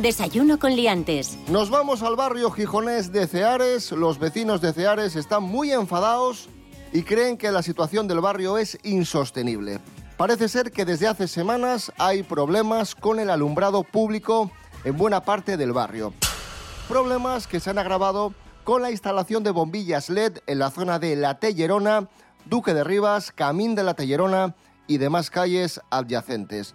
Desayuno 0.09 0.57
con 0.57 0.75
liantes. 0.75 1.37
Nos 1.49 1.69
vamos 1.69 2.01
al 2.01 2.15
barrio 2.15 2.49
gijonés 2.49 3.11
de 3.11 3.27
Ceares. 3.27 3.91
Los 3.91 4.17
vecinos 4.17 4.59
de 4.59 4.73
Ceares 4.73 5.15
están 5.15 5.43
muy 5.43 5.71
enfadados 5.71 6.49
y 6.91 7.03
creen 7.03 7.37
que 7.37 7.51
la 7.51 7.61
situación 7.61 8.07
del 8.07 8.19
barrio 8.19 8.57
es 8.57 8.79
insostenible. 8.81 9.79
Parece 10.17 10.49
ser 10.49 10.71
que 10.71 10.83
desde 10.83 11.05
hace 11.05 11.27
semanas 11.27 11.91
hay 11.99 12.23
problemas 12.23 12.95
con 12.95 13.19
el 13.19 13.29
alumbrado 13.29 13.83
público 13.83 14.49
en 14.83 14.97
buena 14.97 15.23
parte 15.23 15.57
del 15.57 15.73
barrio. 15.73 16.11
Problemas 16.87 17.45
que 17.45 17.59
se 17.59 17.69
han 17.69 17.77
agravado 17.77 18.33
con 18.63 18.81
la 18.81 18.89
instalación 18.89 19.43
de 19.43 19.51
bombillas 19.51 20.09
LED 20.09 20.39
en 20.47 20.57
la 20.57 20.71
zona 20.71 20.97
de 20.97 21.15
La 21.17 21.37
Tellerona, 21.37 22.09
Duque 22.45 22.73
de 22.73 22.83
Rivas, 22.83 23.31
Camín 23.31 23.75
de 23.75 23.83
la 23.83 23.93
Tellerona 23.93 24.55
y 24.87 24.97
demás 24.97 25.29
calles 25.29 25.79
adyacentes. 25.91 26.73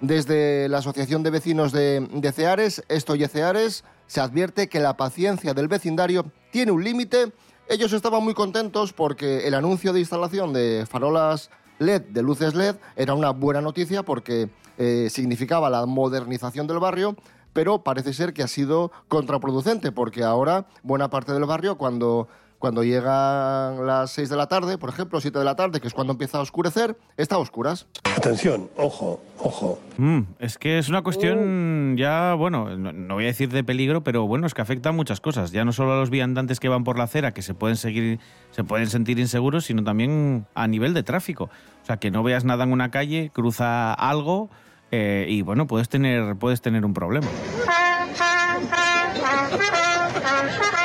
Desde 0.00 0.68
la 0.68 0.78
Asociación 0.78 1.22
de 1.22 1.30
Vecinos 1.30 1.72
de, 1.72 2.06
de 2.12 2.32
Ceares, 2.32 2.84
Esto 2.88 3.16
y 3.16 3.26
Ceares, 3.26 3.82
se 4.06 4.20
advierte 4.20 4.68
que 4.68 4.78
la 4.78 4.96
paciencia 4.96 5.54
del 5.54 5.68
vecindario 5.68 6.30
tiene 6.50 6.72
un 6.72 6.84
límite. 6.84 7.32
Ellos 7.68 7.92
estaban 7.92 8.22
muy 8.22 8.34
contentos 8.34 8.92
porque 8.92 9.48
el 9.48 9.54
anuncio 9.54 9.92
de 9.92 10.00
instalación 10.00 10.52
de 10.52 10.84
farolas 10.88 11.50
LED, 11.78 12.02
de 12.10 12.22
luces 12.22 12.54
LED, 12.54 12.76
era 12.94 13.14
una 13.14 13.30
buena 13.30 13.60
noticia 13.60 14.02
porque 14.02 14.50
eh, 14.78 15.08
significaba 15.10 15.70
la 15.70 15.86
modernización 15.86 16.66
del 16.66 16.78
barrio, 16.78 17.16
pero 17.52 17.82
parece 17.82 18.12
ser 18.12 18.34
que 18.34 18.42
ha 18.42 18.48
sido 18.48 18.92
contraproducente 19.08 19.92
porque 19.92 20.22
ahora 20.22 20.66
buena 20.82 21.08
parte 21.08 21.32
del 21.32 21.46
barrio 21.46 21.78
cuando 21.78 22.28
cuando 22.58 22.82
llegan 22.82 23.86
las 23.86 24.10
6 24.12 24.28
de 24.28 24.36
la 24.36 24.46
tarde, 24.46 24.78
por 24.78 24.88
ejemplo, 24.88 25.20
7 25.20 25.38
de 25.38 25.44
la 25.44 25.56
tarde, 25.56 25.80
que 25.80 25.88
es 25.88 25.94
cuando 25.94 26.12
empieza 26.12 26.38
a 26.38 26.40
oscurecer, 26.40 26.96
está 27.16 27.36
a 27.36 27.38
oscuras. 27.38 27.86
Atención, 28.16 28.70
ojo, 28.76 29.20
ojo. 29.38 29.78
Mm, 29.98 30.20
es 30.38 30.58
que 30.58 30.78
es 30.78 30.88
una 30.88 31.02
cuestión 31.02 31.96
ya, 31.96 32.34
bueno, 32.34 32.76
no, 32.76 32.92
no 32.92 33.14
voy 33.14 33.24
a 33.24 33.28
decir 33.28 33.50
de 33.50 33.64
peligro, 33.64 34.02
pero 34.02 34.26
bueno, 34.26 34.46
es 34.46 34.54
que 34.54 34.62
afecta 34.62 34.88
a 34.88 34.92
muchas 34.92 35.20
cosas. 35.20 35.52
Ya 35.52 35.64
no 35.64 35.72
solo 35.72 35.92
a 35.92 35.96
los 35.96 36.10
viandantes 36.10 36.60
que 36.60 36.68
van 36.68 36.84
por 36.84 36.98
la 36.98 37.04
acera, 37.04 37.32
que 37.32 37.42
se 37.42 37.54
pueden 37.54 37.76
seguir, 37.76 38.18
se 38.50 38.64
pueden 38.64 38.88
sentir 38.88 39.18
inseguros, 39.18 39.66
sino 39.66 39.84
también 39.84 40.46
a 40.54 40.66
nivel 40.66 40.94
de 40.94 41.02
tráfico. 41.02 41.50
O 41.82 41.86
sea, 41.86 41.98
que 41.98 42.10
no 42.10 42.22
veas 42.22 42.44
nada 42.44 42.64
en 42.64 42.72
una 42.72 42.90
calle, 42.90 43.30
cruza 43.32 43.92
algo 43.92 44.50
eh, 44.90 45.26
y 45.28 45.42
bueno, 45.42 45.66
puedes 45.66 45.88
tener, 45.88 46.36
puedes 46.36 46.60
tener 46.60 46.84
un 46.84 46.94
problema. 46.94 47.26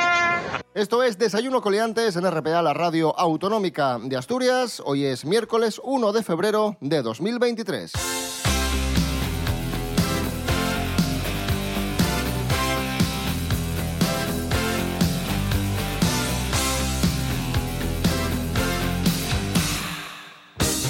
Esto 0.74 1.02
es 1.02 1.18
Desayuno 1.18 1.60
Coleantes 1.60 2.16
en 2.16 2.24
RPA, 2.24 2.62
la 2.62 2.72
radio 2.72 3.14
autonómica 3.18 3.98
de 4.02 4.16
Asturias. 4.16 4.80
Hoy 4.82 5.04
es 5.04 5.26
miércoles 5.26 5.78
1 5.84 6.12
de 6.12 6.22
febrero 6.22 6.78
de 6.80 7.02
2023. 7.02 7.92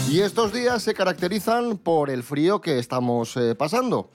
Y 0.08 0.20
estos 0.20 0.52
días 0.52 0.84
se 0.84 0.94
caracterizan 0.94 1.76
por 1.76 2.08
el 2.08 2.22
frío 2.22 2.60
que 2.60 2.78
estamos 2.78 3.36
eh, 3.36 3.56
pasando. 3.56 4.10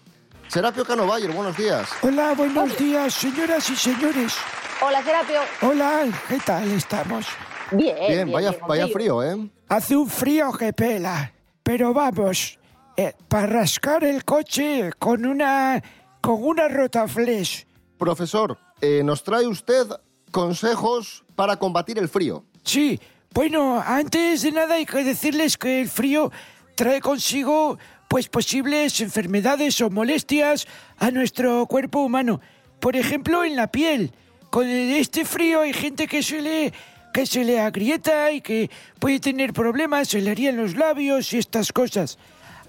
Serapio 0.47 0.86
Cano 0.86 1.05
Bayer, 1.05 1.33
buenos 1.33 1.57
días. 1.57 1.89
Hola, 2.03 2.33
buenos 2.36 2.77
días, 2.77 3.13
señoras 3.13 3.69
y 3.69 3.75
señores. 3.75 4.33
Hola, 4.79 5.03
Serapio. 5.03 5.39
Hola, 5.63 6.05
¿qué 6.29 6.38
tal 6.46 6.72
estamos? 6.72 7.25
Bien, 7.72 7.96
Bien, 8.07 8.31
vaya, 8.31 8.55
vaya 8.67 8.88
frío, 8.88 9.24
¿eh? 9.24 9.50
Hace 9.67 9.98
un 9.98 10.07
frío 10.07 10.51
que 10.53 10.72
pela, 10.72 11.34
pero 11.63 11.96
vamos, 11.96 12.60
eh, 12.96 13.13
para 13.27 13.48
rascar 13.48 14.03
el 14.03 14.24
coche 14.24 14.91
con 15.00 15.25
una 15.25 15.81
con 16.22 16.43
una 16.43 16.67
rotaflex. 16.67 17.65
Profesor, 17.98 18.57
eh, 18.79 19.01
nos 19.03 19.24
trae 19.24 19.48
usted 19.48 19.88
consejos 20.29 21.24
para 21.36 21.57
combatir 21.57 21.98
el 21.98 22.07
frío. 22.07 22.43
Sí, 22.63 23.00
bueno, 23.34 23.81
antes 23.84 24.43
de 24.43 24.51
nada 24.51 24.75
hay 24.75 24.86
que 24.86 25.03
decirles 25.03 25.57
que 25.57 25.81
el 25.81 25.89
frío 25.89 26.31
trae 26.75 27.01
consigo 27.01 27.79
pues 28.07 28.29
posibles 28.29 29.01
enfermedades 29.01 29.81
o 29.81 29.89
molestias 29.89 30.67
a 31.00 31.10
nuestro 31.10 31.65
cuerpo 31.65 32.01
humano. 32.01 32.39
Por 32.79 32.96
ejemplo, 32.96 33.43
en 33.43 33.55
la 33.55 33.72
piel. 33.72 34.13
Con 34.57 34.67
este 34.67 35.23
frío 35.23 35.61
hay 35.61 35.71
gente 35.71 36.07
que 36.07 36.23
se 36.23 36.41
le 36.41 36.73
que 37.13 37.27
se 37.27 37.43
le 37.43 37.59
agrieta 37.59 38.31
y 38.31 38.41
que 38.41 38.71
puede 38.97 39.19
tener 39.19 39.53
problemas, 39.53 40.07
se 40.07 40.19
le 40.19 40.31
harían 40.31 40.57
los 40.57 40.75
labios 40.75 41.31
y 41.33 41.37
estas 41.37 41.71
cosas. 41.71 42.17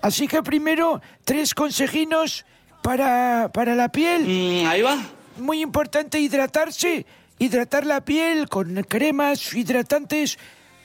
Así 0.03 0.29
que 0.29 0.43
primero, 0.43 1.01
tres 1.25 1.55
consejinos 1.55 2.45
para, 2.83 3.51
para 3.55 3.75
la 3.75 3.89
piel. 3.89 4.67
ahí 4.67 4.83
va. 4.83 4.99
Muy 5.39 5.63
importante 5.63 6.21
hidratarse, 6.21 7.07
hidratar 7.39 7.87
la 7.87 8.03
piel 8.03 8.51
con 8.51 8.83
cremas 8.83 9.55
hidratantes. 9.55 10.39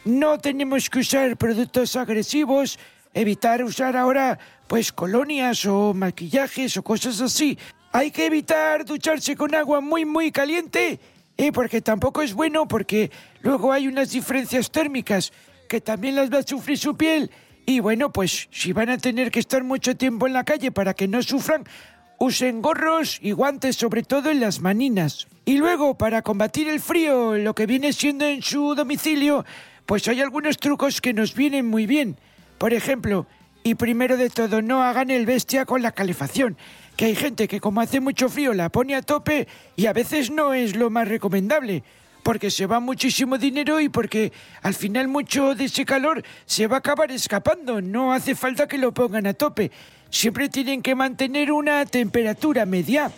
No 0.05 0.37
tenemos 0.37 0.89
que 0.89 0.99
usar 0.99 1.35
productos 1.35 1.97
agresivos, 1.97 2.79
evitar 3.13 3.61
usar 3.65 3.97
ahora 3.97 4.39
pues 4.67 4.93
colonias 4.93 5.65
o 5.65 5.93
maquillajes 5.93 6.77
o 6.77 6.81
cosas 6.81 7.19
así. 7.19 7.57
Hay 7.95 8.09
que 8.09 8.25
evitar 8.25 8.85
ducharse 8.85 9.35
con 9.35 9.53
agua 9.53 9.79
muy 9.79 10.03
muy 10.03 10.31
caliente, 10.31 10.99
eh, 11.37 11.51
porque 11.51 11.79
tampoco 11.79 12.23
es 12.23 12.33
bueno 12.33 12.67
porque 12.67 13.11
luego 13.41 13.71
hay 13.71 13.87
unas 13.87 14.09
diferencias 14.09 14.71
térmicas 14.71 15.31
que 15.69 15.79
también 15.79 16.15
las 16.15 16.33
va 16.33 16.39
a 16.39 16.43
sufrir 16.43 16.79
su 16.79 16.97
piel. 16.97 17.29
Y 17.67 17.81
bueno, 17.81 18.11
pues 18.11 18.49
si 18.51 18.73
van 18.73 18.89
a 18.89 18.97
tener 18.97 19.29
que 19.29 19.39
estar 19.39 19.63
mucho 19.63 19.95
tiempo 19.95 20.25
en 20.25 20.33
la 20.33 20.43
calle 20.43 20.71
para 20.71 20.95
que 20.95 21.07
no 21.07 21.21
sufran, 21.21 21.65
usen 22.17 22.63
gorros 22.63 23.19
y 23.21 23.31
guantes 23.31 23.75
sobre 23.75 24.01
todo 24.01 24.31
en 24.31 24.39
las 24.39 24.59
maninas. 24.59 25.27
Y 25.45 25.57
luego, 25.57 25.95
para 25.95 26.23
combatir 26.23 26.67
el 26.69 26.79
frío, 26.79 27.37
lo 27.37 27.53
que 27.53 27.67
viene 27.67 27.93
siendo 27.93 28.25
en 28.25 28.41
su 28.41 28.73
domicilio, 28.73 29.45
pues 29.85 30.07
hay 30.07 30.19
algunos 30.19 30.57
trucos 30.57 30.99
que 30.99 31.13
nos 31.13 31.35
vienen 31.35 31.67
muy 31.67 31.85
bien. 31.85 32.17
Por 32.57 32.73
ejemplo, 32.73 33.27
y 33.63 33.75
primero 33.75 34.17
de 34.17 34.29
todo, 34.29 34.61
no 34.61 34.83
hagan 34.83 35.09
el 35.09 35.25
bestia 35.25 35.65
con 35.65 35.81
la 35.81 35.93
calefacción, 35.93 36.57
que 36.97 37.05
hay 37.05 37.15
gente 37.15 37.47
que 37.47 37.59
como 37.59 37.81
hace 37.81 37.99
mucho 38.01 38.29
frío 38.29 38.53
la 38.53 38.69
pone 38.69 38.95
a 38.95 39.01
tope 39.01 39.47
y 39.75 39.85
a 39.85 39.93
veces 39.93 40.29
no 40.29 40.53
es 40.53 40.75
lo 40.75 40.89
más 40.89 41.07
recomendable, 41.07 41.83
porque 42.23 42.51
se 42.51 42.65
va 42.65 42.79
muchísimo 42.79 43.37
dinero 43.37 43.79
y 43.79 43.89
porque 43.89 44.33
al 44.61 44.73
final 44.73 45.07
mucho 45.07 45.55
de 45.55 45.65
ese 45.65 45.85
calor 45.85 46.23
se 46.45 46.67
va 46.67 46.77
a 46.77 46.79
acabar 46.79 47.11
escapando, 47.11 47.81
no 47.81 48.13
hace 48.13 48.35
falta 48.35 48.67
que 48.67 48.77
lo 48.77 48.93
pongan 48.93 49.27
a 49.27 49.33
tope, 49.33 49.71
siempre 50.09 50.49
tienen 50.49 50.81
que 50.81 50.95
mantener 50.95 51.51
una 51.51 51.85
temperatura 51.85 52.65
media. 52.65 53.11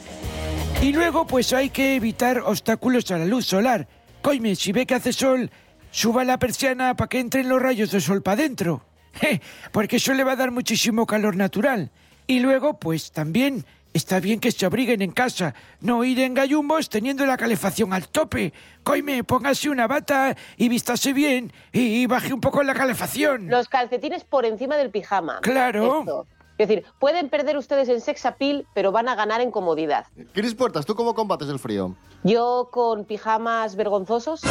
Y 0.82 0.92
luego 0.94 1.26
pues 1.26 1.54
hay 1.54 1.70
que 1.70 1.96
evitar 1.96 2.40
obstáculos 2.40 3.10
a 3.10 3.18
la 3.18 3.26
luz 3.26 3.46
solar. 3.48 3.88
Coime, 4.22 4.56
si 4.56 4.72
ve 4.72 4.86
que 4.86 4.96
hace 4.96 5.14
sol, 5.14 5.50
suba 5.90 6.24
la 6.24 6.38
persiana 6.38 6.96
para 6.96 7.10
que 7.10 7.20
entren 7.20 7.50
los 7.50 7.62
rayos 7.62 7.92
de 7.92 8.02
sol 8.02 8.22
para 8.22 8.42
adentro. 8.42 8.84
Porque 9.72 9.98
eso 9.98 10.14
le 10.14 10.24
va 10.24 10.34
a 10.34 10.36
dar 10.36 10.52
muchísimo 10.52 11.06
calor 11.06 11.36
natural. 11.36 11.92
Y 12.28 12.40
luego, 12.40 12.80
pues 12.80 13.12
también 13.12 13.66
está 13.94 14.20
bien 14.20 14.40
que 14.40 14.52
se 14.52 14.66
abriguen 14.66 15.02
en 15.02 15.12
casa, 15.12 15.56
no 15.80 16.04
ir 16.04 16.20
en 16.20 16.34
gallumbos 16.34 16.90
teniendo 16.90 17.26
la 17.26 17.38
calefacción 17.38 17.94
al 17.94 18.10
tope. 18.10 18.52
Coime, 18.84 19.24
póngase 19.24 19.70
una 19.70 19.88
bata 19.88 20.36
y 20.58 20.68
vístase 20.68 21.14
bien 21.14 21.54
y 21.72 22.06
baje 22.08 22.34
un 22.34 22.42
poco 22.42 22.62
la 22.62 22.74
calefacción. 22.74 23.48
Los 23.50 23.70
calcetines 23.70 24.26
por 24.26 24.46
encima 24.46 24.76
del 24.76 24.90
pijama. 24.90 25.40
Claro. 25.42 26.00
Esto. 26.00 26.28
Es 26.58 26.68
decir, 26.70 26.86
pueden 27.00 27.30
perder 27.30 27.58
ustedes 27.58 27.90
en 27.90 28.00
sex 28.00 28.26
appeal, 28.26 28.66
pero 28.74 28.92
van 28.92 29.10
a 29.10 29.16
ganar 29.16 29.42
en 29.42 29.52
comodidad. 29.52 30.06
Cris 30.34 30.56
Puertas, 30.56 30.86
¿tú 30.86 30.96
cómo 30.96 31.14
combates 31.14 31.50
el 31.50 31.60
frío? 31.60 31.96
Yo 32.24 32.70
con 32.72 33.06
pijamas 33.06 33.76
vergonzosos, 33.76 34.42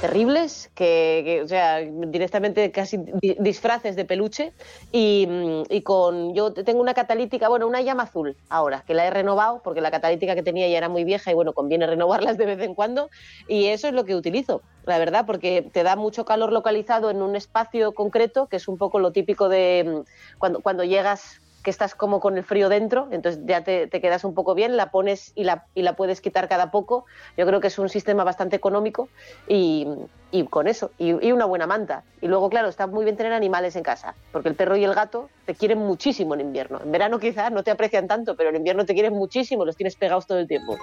terribles, 0.00 0.70
que, 0.74 1.22
que, 1.24 1.42
o 1.42 1.48
sea, 1.48 1.78
directamente 1.80 2.70
casi 2.70 2.98
di- 2.98 3.36
disfraces 3.40 3.96
de 3.96 4.04
peluche, 4.04 4.52
y, 4.92 5.26
y 5.70 5.80
con, 5.82 6.34
yo 6.34 6.52
tengo 6.52 6.80
una 6.80 6.94
catalítica, 6.94 7.48
bueno, 7.48 7.66
una 7.66 7.80
llama 7.80 8.04
azul 8.04 8.36
ahora, 8.50 8.84
que 8.86 8.94
la 8.94 9.06
he 9.06 9.10
renovado, 9.10 9.62
porque 9.64 9.80
la 9.80 9.90
catalítica 9.90 10.34
que 10.34 10.42
tenía 10.42 10.68
ya 10.68 10.76
era 10.78 10.88
muy 10.88 11.02
vieja 11.04 11.30
y 11.30 11.34
bueno, 11.34 11.54
conviene 11.54 11.86
renovarlas 11.86 12.36
de 12.36 12.46
vez 12.46 12.60
en 12.60 12.74
cuando, 12.74 13.08
y 13.48 13.66
eso 13.66 13.88
es 13.88 13.94
lo 13.94 14.04
que 14.04 14.14
utilizo, 14.14 14.62
la 14.86 14.98
verdad, 14.98 15.26
porque 15.26 15.68
te 15.72 15.82
da 15.82 15.96
mucho 15.96 16.24
calor 16.24 16.52
localizado 16.52 17.10
en 17.10 17.22
un 17.22 17.36
espacio 17.36 17.92
concreto, 17.92 18.46
que 18.46 18.56
es 18.56 18.68
un 18.68 18.78
poco 18.78 18.98
lo 18.98 19.12
típico 19.12 19.48
de 19.48 20.04
mm, 20.04 20.38
cuando, 20.38 20.60
cuando 20.60 20.84
llegas 20.84 21.40
que 21.64 21.70
estás 21.70 21.94
como 21.94 22.20
con 22.20 22.36
el 22.36 22.44
frío 22.44 22.68
dentro, 22.68 23.08
entonces 23.10 23.42
ya 23.46 23.64
te, 23.64 23.88
quedas 23.88 24.22
un 24.24 24.34
poco 24.34 24.54
bien, 24.54 24.76
la 24.76 24.90
pones 24.90 25.32
y 25.34 25.44
la, 25.44 25.66
y 25.74 25.80
la 25.80 25.96
puedes 25.96 26.20
quitar 26.20 26.46
cada 26.46 26.70
poco. 26.70 27.06
Yo 27.38 27.46
creo 27.46 27.60
que 27.60 27.68
es 27.68 27.78
un 27.78 27.88
sistema 27.88 28.22
bastante 28.22 28.54
económico 28.54 29.08
y, 29.48 29.88
y 30.34 30.44
con 30.48 30.66
eso, 30.66 30.90
y, 30.98 31.10
y 31.24 31.30
una 31.30 31.44
buena 31.44 31.68
manta. 31.68 32.02
Y 32.20 32.26
luego, 32.26 32.50
claro, 32.50 32.68
está 32.68 32.88
muy 32.88 33.04
bien 33.04 33.16
tener 33.16 33.32
animales 33.32 33.76
en 33.76 33.84
casa, 33.84 34.16
porque 34.32 34.48
el 34.48 34.56
perro 34.56 34.76
y 34.76 34.82
el 34.82 34.92
gato 34.92 35.30
te 35.46 35.54
quieren 35.54 35.78
muchísimo 35.78 36.34
en 36.34 36.40
invierno. 36.40 36.80
En 36.82 36.90
verano 36.90 37.20
quizás 37.20 37.52
no 37.52 37.62
te 37.62 37.70
aprecian 37.70 38.08
tanto, 38.08 38.34
pero 38.34 38.50
en 38.50 38.56
invierno 38.56 38.84
te 38.84 38.94
quieren 38.94 39.12
muchísimo, 39.12 39.64
los 39.64 39.76
tienes 39.76 39.94
pegados 39.94 40.26
todo 40.26 40.40
el 40.40 40.48
tiempo. 40.48 40.76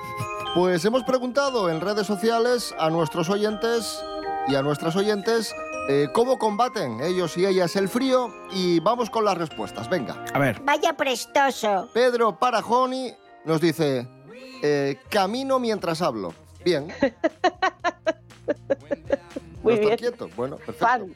Pues 0.56 0.86
hemos 0.86 1.04
preguntado 1.04 1.70
en 1.70 1.82
redes 1.82 2.08
sociales 2.08 2.74
a 2.80 2.90
nuestros 2.90 3.30
oyentes 3.30 4.02
y 4.48 4.56
a 4.56 4.62
nuestras 4.62 4.96
oyentes 4.96 5.54
eh, 5.90 6.08
cómo 6.14 6.40
combaten 6.40 7.02
ellos 7.02 7.38
y 7.38 7.46
ellas 7.46 7.76
el 7.76 7.90
frío 7.90 8.34
y 8.54 8.80
vamos 8.80 9.10
con 9.10 9.26
las 9.26 9.38
respuestas. 9.38 9.90
Venga. 9.90 10.24
A 10.34 10.40
ver. 10.40 10.62
Vaya 10.62 10.94
prestoso. 10.94 11.90
Pedro 11.94 12.40
Parajoni 12.40 13.14
nos 13.44 13.60
dice, 13.60 14.08
eh, 14.64 14.98
camino 15.10 15.60
mientras 15.60 16.02
hablo. 16.02 16.34
Bien. 16.64 16.88
Muy 19.64 19.80
¿No 19.80 19.96
quieto? 19.98 20.30
Bueno, 20.36 20.56
perfecto. 20.58 20.86
Fan. 20.86 21.16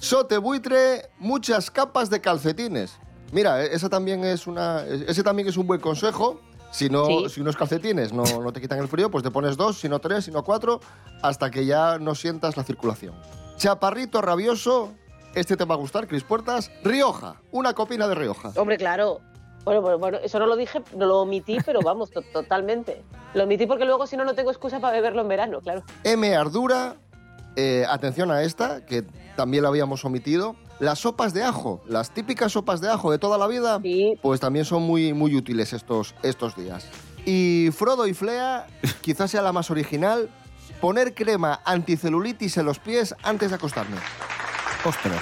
Sote 0.00 0.38
buitre, 0.38 1.10
muchas 1.18 1.70
capas 1.70 2.10
de 2.10 2.20
calcetines. 2.20 2.96
Mira, 3.32 3.62
e- 3.64 3.74
esa 3.74 3.88
también 3.88 4.24
es 4.24 4.46
una, 4.46 4.84
ese 4.84 5.22
también 5.22 5.48
es 5.48 5.56
un 5.56 5.66
buen 5.66 5.80
consejo. 5.80 6.40
Si, 6.72 6.90
no, 6.90 7.06
Sí. 7.06 7.28
si 7.30 7.40
unos 7.40 7.56
calcetines 7.56 8.12
no, 8.12 8.24
no 8.24 8.52
te 8.52 8.60
quitan 8.60 8.78
el 8.78 8.88
frío, 8.88 9.10
pues 9.10 9.22
te 9.22 9.30
pones 9.30 9.56
dos, 9.56 9.78
si 9.78 9.88
no 9.88 9.98
tres, 10.00 10.24
si 10.24 10.30
no 10.30 10.42
cuatro, 10.44 10.80
hasta 11.22 11.50
que 11.50 11.64
ya 11.64 11.98
no 11.98 12.14
sientas 12.14 12.56
la 12.56 12.64
circulación. 12.64 13.14
Chaparrito 13.56 14.20
rabioso, 14.20 14.92
este 15.34 15.56
te 15.56 15.64
va 15.64 15.74
a 15.74 15.78
gustar, 15.78 16.06
Cris 16.06 16.24
Puertas. 16.24 16.70
Rioja, 16.82 17.36
una 17.52 17.72
copina 17.72 18.08
de 18.08 18.14
Rioja. 18.14 18.52
Hombre, 18.56 18.76
claro. 18.76 19.20
Bueno, 19.66 19.80
bueno, 19.82 19.98
bueno, 19.98 20.18
eso 20.22 20.38
no 20.38 20.46
lo 20.46 20.54
dije, 20.54 20.80
no 20.96 21.06
lo 21.06 21.18
omití, 21.22 21.58
pero 21.66 21.80
vamos, 21.82 22.12
to- 22.12 22.22
totalmente. 22.22 23.02
Lo 23.34 23.42
omití 23.44 23.66
porque 23.66 23.84
luego 23.84 24.06
si 24.06 24.16
no, 24.16 24.24
no 24.24 24.32
tengo 24.34 24.50
excusa 24.52 24.78
para 24.78 24.94
beberlo 24.94 25.22
en 25.22 25.28
verano, 25.28 25.60
claro. 25.60 25.82
M. 26.04 26.36
Ardura, 26.36 26.94
eh, 27.56 27.84
atención 27.88 28.30
a 28.30 28.42
esta, 28.44 28.86
que 28.86 29.02
también 29.34 29.64
la 29.64 29.68
habíamos 29.70 30.04
omitido. 30.04 30.54
Las 30.78 31.00
sopas 31.00 31.34
de 31.34 31.42
ajo, 31.42 31.82
las 31.88 32.10
típicas 32.12 32.52
sopas 32.52 32.80
de 32.80 32.88
ajo 32.90 33.10
de 33.10 33.18
toda 33.18 33.38
la 33.38 33.48
vida, 33.48 33.80
pues 34.22 34.38
también 34.38 34.64
son 34.64 34.84
muy, 34.84 35.12
muy 35.12 35.34
útiles 35.34 35.72
estos, 35.72 36.14
estos 36.22 36.54
días. 36.54 36.86
Y 37.24 37.70
Frodo 37.72 38.06
y 38.06 38.14
Flea, 38.14 38.68
quizás 39.00 39.32
sea 39.32 39.42
la 39.42 39.52
más 39.52 39.68
original, 39.72 40.30
poner 40.80 41.12
crema 41.12 41.60
anticelulitis 41.64 42.56
en 42.58 42.66
los 42.66 42.78
pies 42.78 43.16
antes 43.24 43.50
de 43.50 43.56
acostarme. 43.56 43.96
Ostras. 44.84 45.20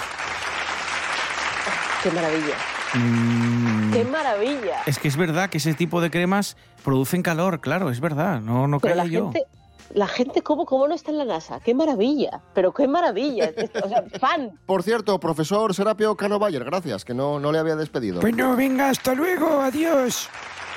Qué 2.03 2.11
maravilla. 2.11 2.57
Mm, 2.95 3.93
Qué 3.93 4.05
maravilla. 4.05 4.83
Es 4.87 4.99
que 4.99 5.09
es 5.09 5.17
verdad 5.17 5.51
que 5.51 5.59
ese 5.59 5.75
tipo 5.75 6.01
de 6.01 6.11
cremas 6.11 6.57
producen 6.85 7.23
calor, 7.23 7.61
claro, 7.61 7.91
es 7.91 8.01
verdad. 8.01 8.41
No, 8.41 8.69
no 8.69 8.81
creía 8.81 9.05
yo. 9.05 9.33
gente, 9.33 9.47
la 9.95 10.07
gente 10.07 10.43
¿cómo, 10.43 10.65
cómo 10.65 10.89
no 10.89 10.95
está 10.95 11.11
en 11.11 11.19
la 11.19 11.25
NASA? 11.25 11.61
Qué 11.61 11.75
maravilla. 11.75 12.41
Pero 12.55 12.73
qué 12.73 12.87
maravilla. 12.89 13.51
O 13.85 13.89
sea, 13.89 14.05
fan. 14.21 14.59
Por 14.67 14.83
cierto, 14.83 15.19
profesor 15.21 15.75
Serapio 15.75 16.17
Cano 16.17 16.39
Bayer, 16.39 16.65
gracias, 16.65 17.05
que 17.05 17.15
no, 17.15 17.39
no 17.41 17.53
le 17.53 17.59
había 17.59 17.77
despedido. 17.77 18.21
Bueno, 18.21 18.57
venga, 18.57 18.91
hasta 18.91 19.15
luego, 19.15 19.61
adiós. 19.61 20.29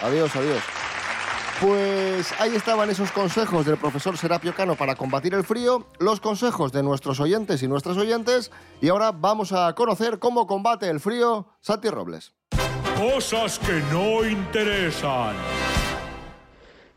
Adiós, 0.01 0.35
adiós. 0.35 0.61
Pues 1.61 2.39
ahí 2.39 2.55
estaban 2.55 2.91
esos 2.91 3.11
consejos 3.11 3.65
del 3.65 3.77
profesor 3.77 4.15
Serapio 4.15 4.53
Cano 4.53 4.75
para 4.75 4.95
combatir 4.95 5.33
el 5.33 5.43
frío, 5.43 5.87
los 5.97 6.19
consejos 6.19 6.71
de 6.71 6.83
nuestros 6.83 7.19
oyentes 7.19 7.63
y 7.63 7.67
nuestras 7.67 7.97
oyentes, 7.97 8.51
y 8.79 8.89
ahora 8.89 9.11
vamos 9.11 9.51
a 9.53 9.73
conocer 9.73 10.19
cómo 10.19 10.45
combate 10.45 10.87
el 10.87 10.99
frío 10.99 11.47
Santi 11.59 11.89
Robles. 11.89 12.35
Cosas 12.95 13.57
que 13.57 13.81
no 13.91 14.23
interesan. 14.23 15.35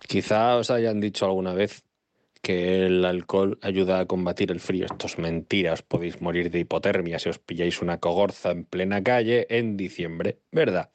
Quizá 0.06 0.56
os 0.56 0.70
hayan 0.70 1.00
dicho 1.00 1.24
alguna 1.24 1.54
vez 1.54 1.82
que 2.42 2.84
el 2.84 3.04
alcohol 3.06 3.58
ayuda 3.62 4.00
a 4.00 4.06
combatir 4.06 4.50
el 4.50 4.60
frío. 4.60 4.84
Esto 4.84 5.06
es 5.06 5.18
mentira, 5.18 5.72
os 5.72 5.82
podéis 5.82 6.20
morir 6.20 6.50
de 6.50 6.58
hipotermia 6.58 7.18
si 7.18 7.30
os 7.30 7.38
pilláis 7.38 7.80
una 7.80 7.98
cogorza 7.98 8.50
en 8.50 8.64
plena 8.64 9.02
calle 9.02 9.46
en 9.48 9.78
diciembre, 9.78 10.40
¿verdad? 10.52 10.90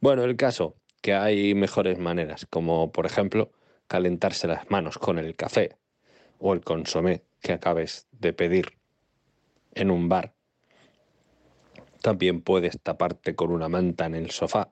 Bueno, 0.00 0.24
el 0.24 0.36
caso, 0.36 0.76
que 1.00 1.14
hay 1.14 1.54
mejores 1.54 1.98
maneras, 1.98 2.46
como 2.48 2.92
por 2.92 3.06
ejemplo 3.06 3.52
calentarse 3.86 4.46
las 4.46 4.70
manos 4.70 4.98
con 4.98 5.18
el 5.18 5.34
café 5.34 5.76
o 6.38 6.54
el 6.54 6.60
consomé 6.60 7.22
que 7.40 7.52
acabes 7.52 8.06
de 8.12 8.32
pedir 8.32 8.78
en 9.74 9.90
un 9.90 10.08
bar. 10.08 10.34
También 12.02 12.40
puedes 12.40 12.80
taparte 12.80 13.34
con 13.34 13.50
una 13.50 13.68
manta 13.68 14.06
en 14.06 14.14
el 14.14 14.30
sofá, 14.30 14.70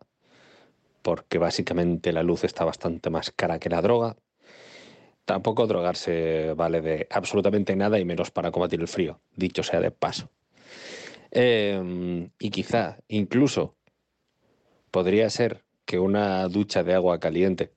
porque 1.03 1.39
básicamente 1.39 2.13
la 2.13 2.23
luz 2.23 2.45
está 2.45 2.65
bastante 2.65 3.11
más 3.11 3.31
cara 3.31 3.59
que 3.59 3.69
la 3.69 3.83
droga. 3.83 4.17
Tampoco 5.25 5.67
drogarse 5.67 6.55
vale 6.55 6.81
de 6.81 7.07
absolutamente 7.11 7.77
nada 7.77 7.99
y 7.99 8.05
menos 8.05 8.31
para 8.31 8.51
combatir 8.51 8.81
el 8.81 8.89
frío, 8.89 9.21
dicho 9.37 9.63
sea 9.63 9.81
de 9.81 9.91
paso. 9.91 10.31
Eh, 11.31 12.31
y 12.39 12.51
quizá 12.51 12.99
incluso 13.09 13.77
podría 14.91 15.29
ser 15.29 15.68
que 15.89 15.99
una 15.99 16.47
ducha 16.49 16.85
de 16.85 16.93
agua 16.93 17.19
caliente, 17.19 17.73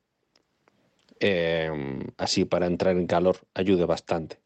eh, 1.22 1.72
así 2.18 2.44
para 2.44 2.66
entrar 2.66 2.98
en 2.98 3.08
calor, 3.08 3.38
ayude 3.54 3.86
bastante. 3.86 4.38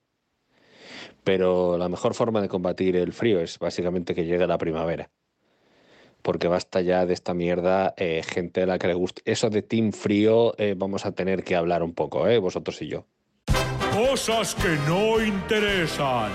Pero 1.23 1.75
la 1.75 1.89
mejor 1.89 2.13
forma 2.13 2.43
de 2.43 2.47
combatir 2.47 2.95
el 2.95 3.12
frío 3.12 3.39
es 3.39 3.58
básicamente 3.58 4.13
que 4.13 4.25
llegue 4.25 4.45
la 4.45 4.60
primavera. 4.60 5.10
Porque 6.21 6.47
basta 6.47 6.82
ya 6.82 7.08
de 7.08 7.15
esta 7.15 7.34
mierda, 7.34 7.95
eh, 7.97 8.21
gente 8.21 8.62
a 8.62 8.65
la 8.67 8.78
que 8.78 8.86
le 8.86 8.93
guste. 8.93 9.23
Eso 9.25 9.49
de 9.49 9.63
Team 9.63 9.93
Frío, 9.93 10.54
eh, 10.60 10.75
vamos 10.78 11.08
a 11.08 11.13
tener 11.13 11.43
que 11.43 11.56
hablar 11.56 11.82
un 11.82 11.95
poco, 11.95 12.28
¿eh? 12.28 12.38
vosotros 12.38 12.80
y 12.84 12.88
yo. 12.88 13.08
Cosas 13.91 14.54
que 14.54 14.78
no 14.88 15.19
interesan. 15.19 16.32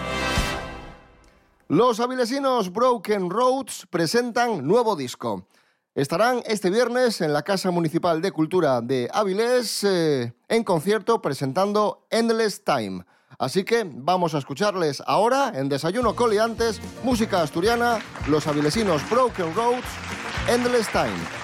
Los 1.69 2.01
avilesinos 2.01 2.73
Broken 2.73 3.31
Roads 3.31 3.87
presentan 3.89 4.67
nuevo 4.67 4.97
disco. 4.97 5.47
Estarán 5.97 6.43
este 6.47 6.71
viernes 6.71 7.21
en 7.21 7.33
la 7.33 7.43
Casa 7.43 7.73
Municipal 7.73 8.23
de 8.23 8.31
Cultura 8.31 8.81
de 8.81 9.11
Avilés 9.13 9.83
eh, 9.83 10.33
en 10.49 10.63
concierto 10.63 11.21
presentando 11.21 12.07
Endless 12.11 12.63
Time. 12.63 13.05
Así 13.41 13.65
que 13.65 13.85
vamos 13.85 14.35
a 14.35 14.39
escucharles 14.39 15.03
ahora 15.05 15.53
en 15.53 15.69
Desayuno 15.69 16.15
Coliantes, 16.15 16.81
música 17.03 17.43
asturiana, 17.43 17.99
los 18.29 18.47
avilesinos 18.47 19.03
Broken 19.11 19.53
Roads, 19.53 19.85
Endless 20.49 20.89
Time. 20.93 21.40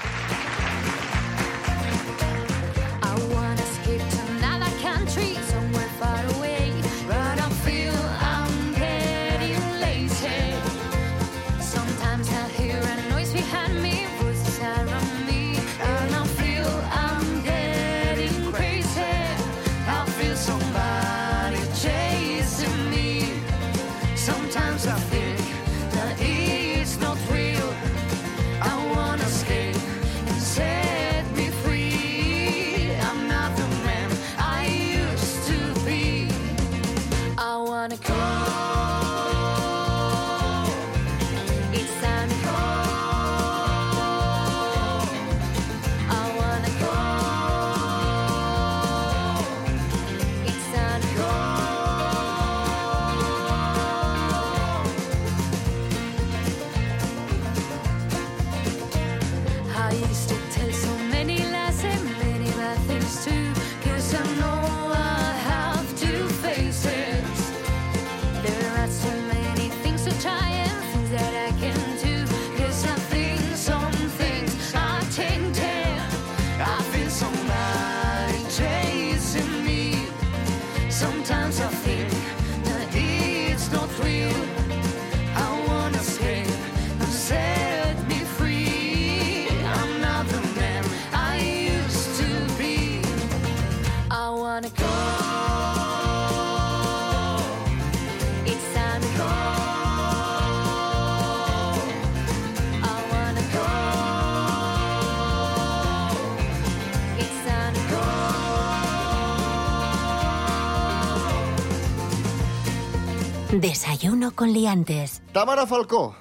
Desayuno 113.67 114.31
con 114.31 114.53
liantes. 114.53 115.23
Tamara 115.33 115.67
Falcó 115.67 116.15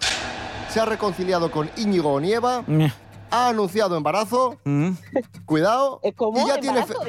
se 0.74 0.80
ha 0.80 0.86
reconciliado 0.86 1.52
con 1.52 1.70
Íñigo 1.78 2.12
Onieva 2.12 2.64
ha 3.30 3.50
anunciado 3.50 3.96
embarazo. 3.96 4.58
Cuidado. 5.46 6.02
¿Cómo? 6.16 6.44
Y 6.44 6.48
ya 6.48 6.60
tiene 6.60 6.80
¿Embarazo? 6.80 7.04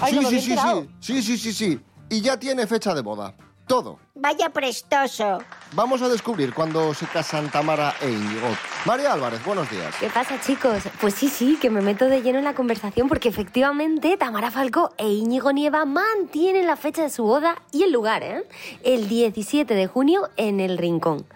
Ay, 0.00 0.14
sí, 0.14 0.16
me 0.16 0.22
sí, 0.22 0.26
había 0.26 0.40
sí, 0.40 0.50
enterado. 0.52 0.86
sí, 1.00 1.22
sí, 1.22 1.36
sí, 1.36 1.38
sí, 1.38 1.52
sí. 1.52 1.80
Y 2.08 2.22
ya 2.22 2.38
tiene 2.38 2.66
fecha 2.66 2.94
de 2.94 3.02
boda. 3.02 3.34
Todo. 3.66 3.98
Vaya 4.14 4.50
prestoso. 4.50 5.38
Vamos 5.72 6.02
a 6.02 6.08
descubrir 6.08 6.52
cuándo 6.52 6.92
se 6.92 7.06
casan 7.06 7.50
Tamara 7.50 7.94
e 8.02 8.10
Íñigo. 8.10 8.48
María 8.84 9.12
Álvarez, 9.12 9.42
buenos 9.44 9.70
días. 9.70 9.94
¿Qué 9.98 10.10
pasa, 10.10 10.38
chicos? 10.40 10.82
Pues 11.00 11.14
sí, 11.14 11.28
sí, 11.28 11.58
que 11.60 11.70
me 11.70 11.80
meto 11.80 12.04
de 12.04 12.20
lleno 12.20 12.38
en 12.38 12.44
la 12.44 12.54
conversación 12.54 13.08
porque 13.08 13.30
efectivamente 13.30 14.18
Tamara 14.18 14.50
Falcó 14.50 14.92
e 14.98 15.08
Íñigo 15.08 15.52
Nieva 15.52 15.86
mantienen 15.86 16.66
la 16.66 16.76
fecha 16.76 17.02
de 17.02 17.10
su 17.10 17.24
boda 17.24 17.62
y 17.72 17.84
el 17.84 17.92
lugar, 17.92 18.22
¿eh? 18.22 18.46
El 18.82 19.08
17 19.08 19.74
de 19.74 19.86
junio 19.86 20.28
en 20.36 20.60
El 20.60 20.76
Rincón. 20.76 21.26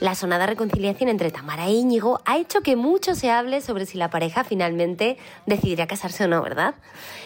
La 0.00 0.14
sonada 0.14 0.46
reconciliación 0.46 1.08
entre 1.08 1.30
Tamara 1.30 1.66
e 1.66 1.72
Íñigo 1.72 2.20
ha 2.24 2.36
hecho 2.36 2.62
que 2.62 2.76
mucho 2.76 3.14
se 3.14 3.30
hable 3.30 3.60
sobre 3.60 3.86
si 3.86 3.96
la 3.96 4.10
pareja 4.10 4.44
finalmente 4.44 5.16
decidirá 5.46 5.86
casarse 5.86 6.24
o 6.24 6.28
no, 6.28 6.42
¿verdad? 6.42 6.74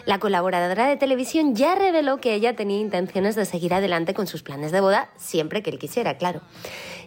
La 0.05 0.19
colaboradora 0.19 0.87
de 0.87 0.97
televisión 0.97 1.55
ya 1.55 1.75
reveló 1.75 2.21
que 2.21 2.35
ella 2.35 2.55
tenía 2.55 2.79
intenciones 2.79 3.35
de 3.37 3.47
seguir 3.47 3.73
adelante 3.75 4.15
con 4.15 4.27
sus 4.27 4.43
planes 4.43 4.71
de 4.73 4.81
boda 4.81 5.09
siempre 5.17 5.63
que 5.63 5.71
él 5.71 5.79
quisiera, 5.79 6.19
claro. 6.19 6.43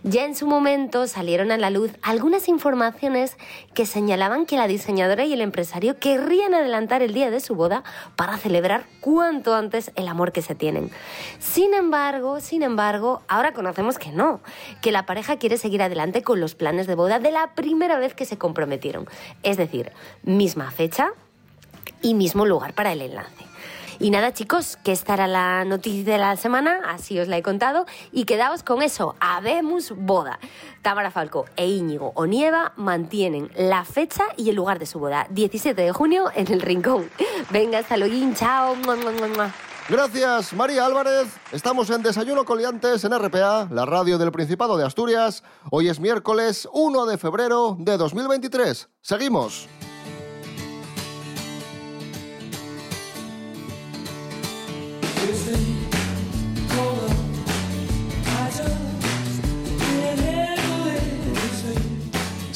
Ya 0.04 0.26
en 0.26 0.36
su 0.36 0.48
momento 0.48 1.06
salieron 1.06 1.52
a 1.52 1.60
la 1.60 1.70
luz 1.70 1.92
algunas 2.02 2.48
informaciones 2.48 3.38
que 3.76 3.86
señalaban 3.86 4.48
que 4.48 4.58
la 4.58 4.66
diseñadora 4.66 5.26
y 5.26 5.34
el 5.34 5.42
empresario 5.42 6.00
querrían 6.00 6.56
adelantar 6.56 7.04
el 7.04 7.14
día 7.14 7.30
de 7.30 7.40
su 7.40 7.54
boda 7.54 7.84
para 8.16 8.38
celebrar 8.38 8.86
cuanto 9.00 9.54
antes 9.54 9.92
el 9.96 10.08
amor 10.08 10.32
que 10.32 10.42
se 10.42 10.56
tienen. 10.56 10.90
Sin 11.38 11.76
embargo, 11.76 12.40
sin 12.40 12.64
embargo, 12.64 13.22
ahora 13.28 13.54
conocemos 13.54 14.00
que 14.00 14.12
no, 14.12 14.42
que 14.82 14.92
la 14.92 15.06
pareja 15.06 15.38
quiere 15.38 15.58
seguir 15.58 15.84
adelante 15.84 16.24
con 16.24 16.40
los 16.40 16.56
planes 16.56 16.88
de 16.88 16.96
boda 16.96 17.20
de 17.20 17.32
la 17.32 17.54
primera 17.54 18.00
vez 18.00 18.16
que 18.16 18.26
se 18.26 18.40
comprometieron. 18.40 19.08
Es 19.44 19.58
decir, 19.58 19.92
misma 20.24 20.72
fecha 20.72 21.12
y 22.02 22.16
mismo 22.16 22.48
lugar 22.48 22.74
para 22.74 22.92
el 22.94 23.02
enlace. 23.02 23.51
Y 24.02 24.10
nada, 24.10 24.34
chicos, 24.34 24.80
que 24.84 24.94
esta 24.94 25.14
era 25.14 25.28
la 25.28 25.64
noticia 25.64 26.14
de 26.14 26.18
la 26.18 26.36
semana, 26.36 26.82
así 26.88 27.20
os 27.20 27.28
la 27.28 27.38
he 27.38 27.44
contado, 27.44 27.86
y 28.12 28.26
quedaos 28.26 28.64
con 28.64 28.82
eso, 28.82 29.16
habemos 29.20 29.94
boda. 29.96 30.40
Tamara 30.82 31.12
Falco 31.12 31.46
e 31.56 31.68
Íñigo 31.68 32.12
Onieva 32.16 32.74
mantienen 32.78 33.52
la 33.56 33.86
fecha 33.86 34.24
y 34.38 34.50
el 34.50 34.56
lugar 34.56 34.80
de 34.80 34.88
su 34.88 34.98
boda, 34.98 35.28
17 35.30 35.80
de 35.80 35.92
junio 35.92 36.32
en 36.34 36.52
el 36.52 36.62
Rincón. 36.62 37.12
Venga, 37.52 37.78
hasta 37.78 37.96
luego, 37.96 38.34
chao. 38.34 38.76
Gracias, 39.88 40.54
María 40.54 40.88
Álvarez. 40.88 41.28
Estamos 41.52 41.88
en 41.92 42.02
Desayuno 42.02 42.44
Coliantes 42.44 43.04
en 43.04 43.16
RPA, 43.16 43.68
la 43.70 43.86
radio 43.86 44.18
del 44.18 44.32
Principado 44.32 44.78
de 44.78 44.86
Asturias. 44.86 45.44
Hoy 45.70 45.90
es 45.90 46.00
miércoles 46.00 46.68
1 46.74 47.06
de 47.06 47.20
febrero 47.20 47.78
de 47.78 47.98
2023. 47.98 48.90
Seguimos. 49.02 49.68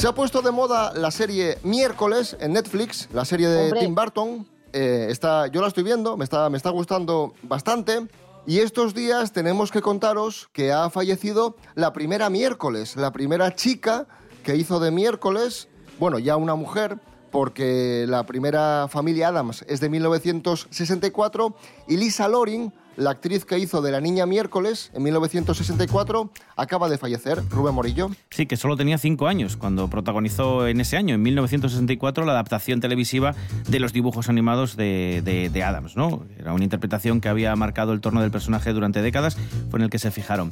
Se 0.05 0.09
ha 0.09 0.13
puesto 0.13 0.43
de 0.43 0.51
moda 0.51 0.93
la 0.93 1.09
serie 1.09 1.57
Miércoles 1.63 2.37
en 2.39 2.53
Netflix, 2.53 3.09
la 3.11 3.25
serie 3.25 3.47
de 3.47 3.63
Hombre. 3.63 3.79
Tim 3.79 3.95
Burton. 3.95 4.47
Eh, 4.71 5.07
está, 5.09 5.47
yo 5.47 5.61
la 5.61 5.67
estoy 5.67 5.83
viendo, 5.83 6.15
me 6.15 6.23
está, 6.23 6.47
me 6.49 6.57
está 6.57 6.69
gustando 6.69 7.33
bastante. 7.41 8.05
Y 8.45 8.59
estos 8.59 8.93
días 8.93 9.31
tenemos 9.31 9.71
que 9.71 9.81
contaros 9.81 10.47
que 10.53 10.71
ha 10.71 10.91
fallecido 10.91 11.55
la 11.73 11.91
primera 11.91 12.29
miércoles, 12.29 12.95
la 12.95 13.11
primera 13.11 13.55
chica 13.55 14.05
que 14.43 14.55
hizo 14.55 14.79
de 14.79 14.91
miércoles, 14.91 15.69
bueno, 15.97 16.19
ya 16.19 16.35
una 16.35 16.53
mujer, 16.53 16.99
porque 17.35 18.05
la 18.07 18.25
primera 18.25 18.87
familia 18.89 19.27
Adams 19.27 19.65
es 19.67 19.81
de 19.81 19.89
1964 19.89 21.53
y 21.85 21.97
Lisa 21.97 22.29
Loring, 22.29 22.71
la 22.95 23.09
actriz 23.09 23.43
que 23.43 23.59
hizo 23.59 23.81
de 23.81 23.91
la 23.91 23.99
niña 23.99 24.25
miércoles 24.25 24.89
en 24.93 25.03
1964, 25.03 26.29
acaba 26.55 26.87
de 26.87 26.97
fallecer. 26.97 27.43
Rubén 27.49 27.75
Morillo. 27.75 28.09
Sí, 28.29 28.45
que 28.45 28.55
solo 28.55 28.77
tenía 28.77 28.97
cinco 28.97 29.27
años 29.27 29.57
cuando 29.57 29.89
protagonizó 29.89 30.65
en 30.65 30.79
ese 30.79 30.95
año, 30.95 31.13
en 31.15 31.23
1964, 31.23 32.23
la 32.23 32.31
adaptación 32.31 32.79
televisiva 32.79 33.35
de 33.67 33.81
los 33.81 33.91
dibujos 33.91 34.29
animados 34.29 34.77
de, 34.77 35.21
de- 35.25 35.49
de 35.49 35.61
Adams, 35.63 35.97
¿no? 35.97 36.23
Era 36.39 36.53
una 36.53 36.63
interpretación 36.63 37.19
que 37.19 37.27
había 37.27 37.53
marcado 37.57 37.91
el 37.91 37.99
torno 37.99 38.21
del 38.21 38.31
personaje 38.31 38.71
durante 38.71 39.01
décadas, 39.01 39.35
fue 39.69 39.79
en 39.79 39.83
el 39.83 39.89
que 39.89 39.99
se 39.99 40.09
fijaron. 40.09 40.51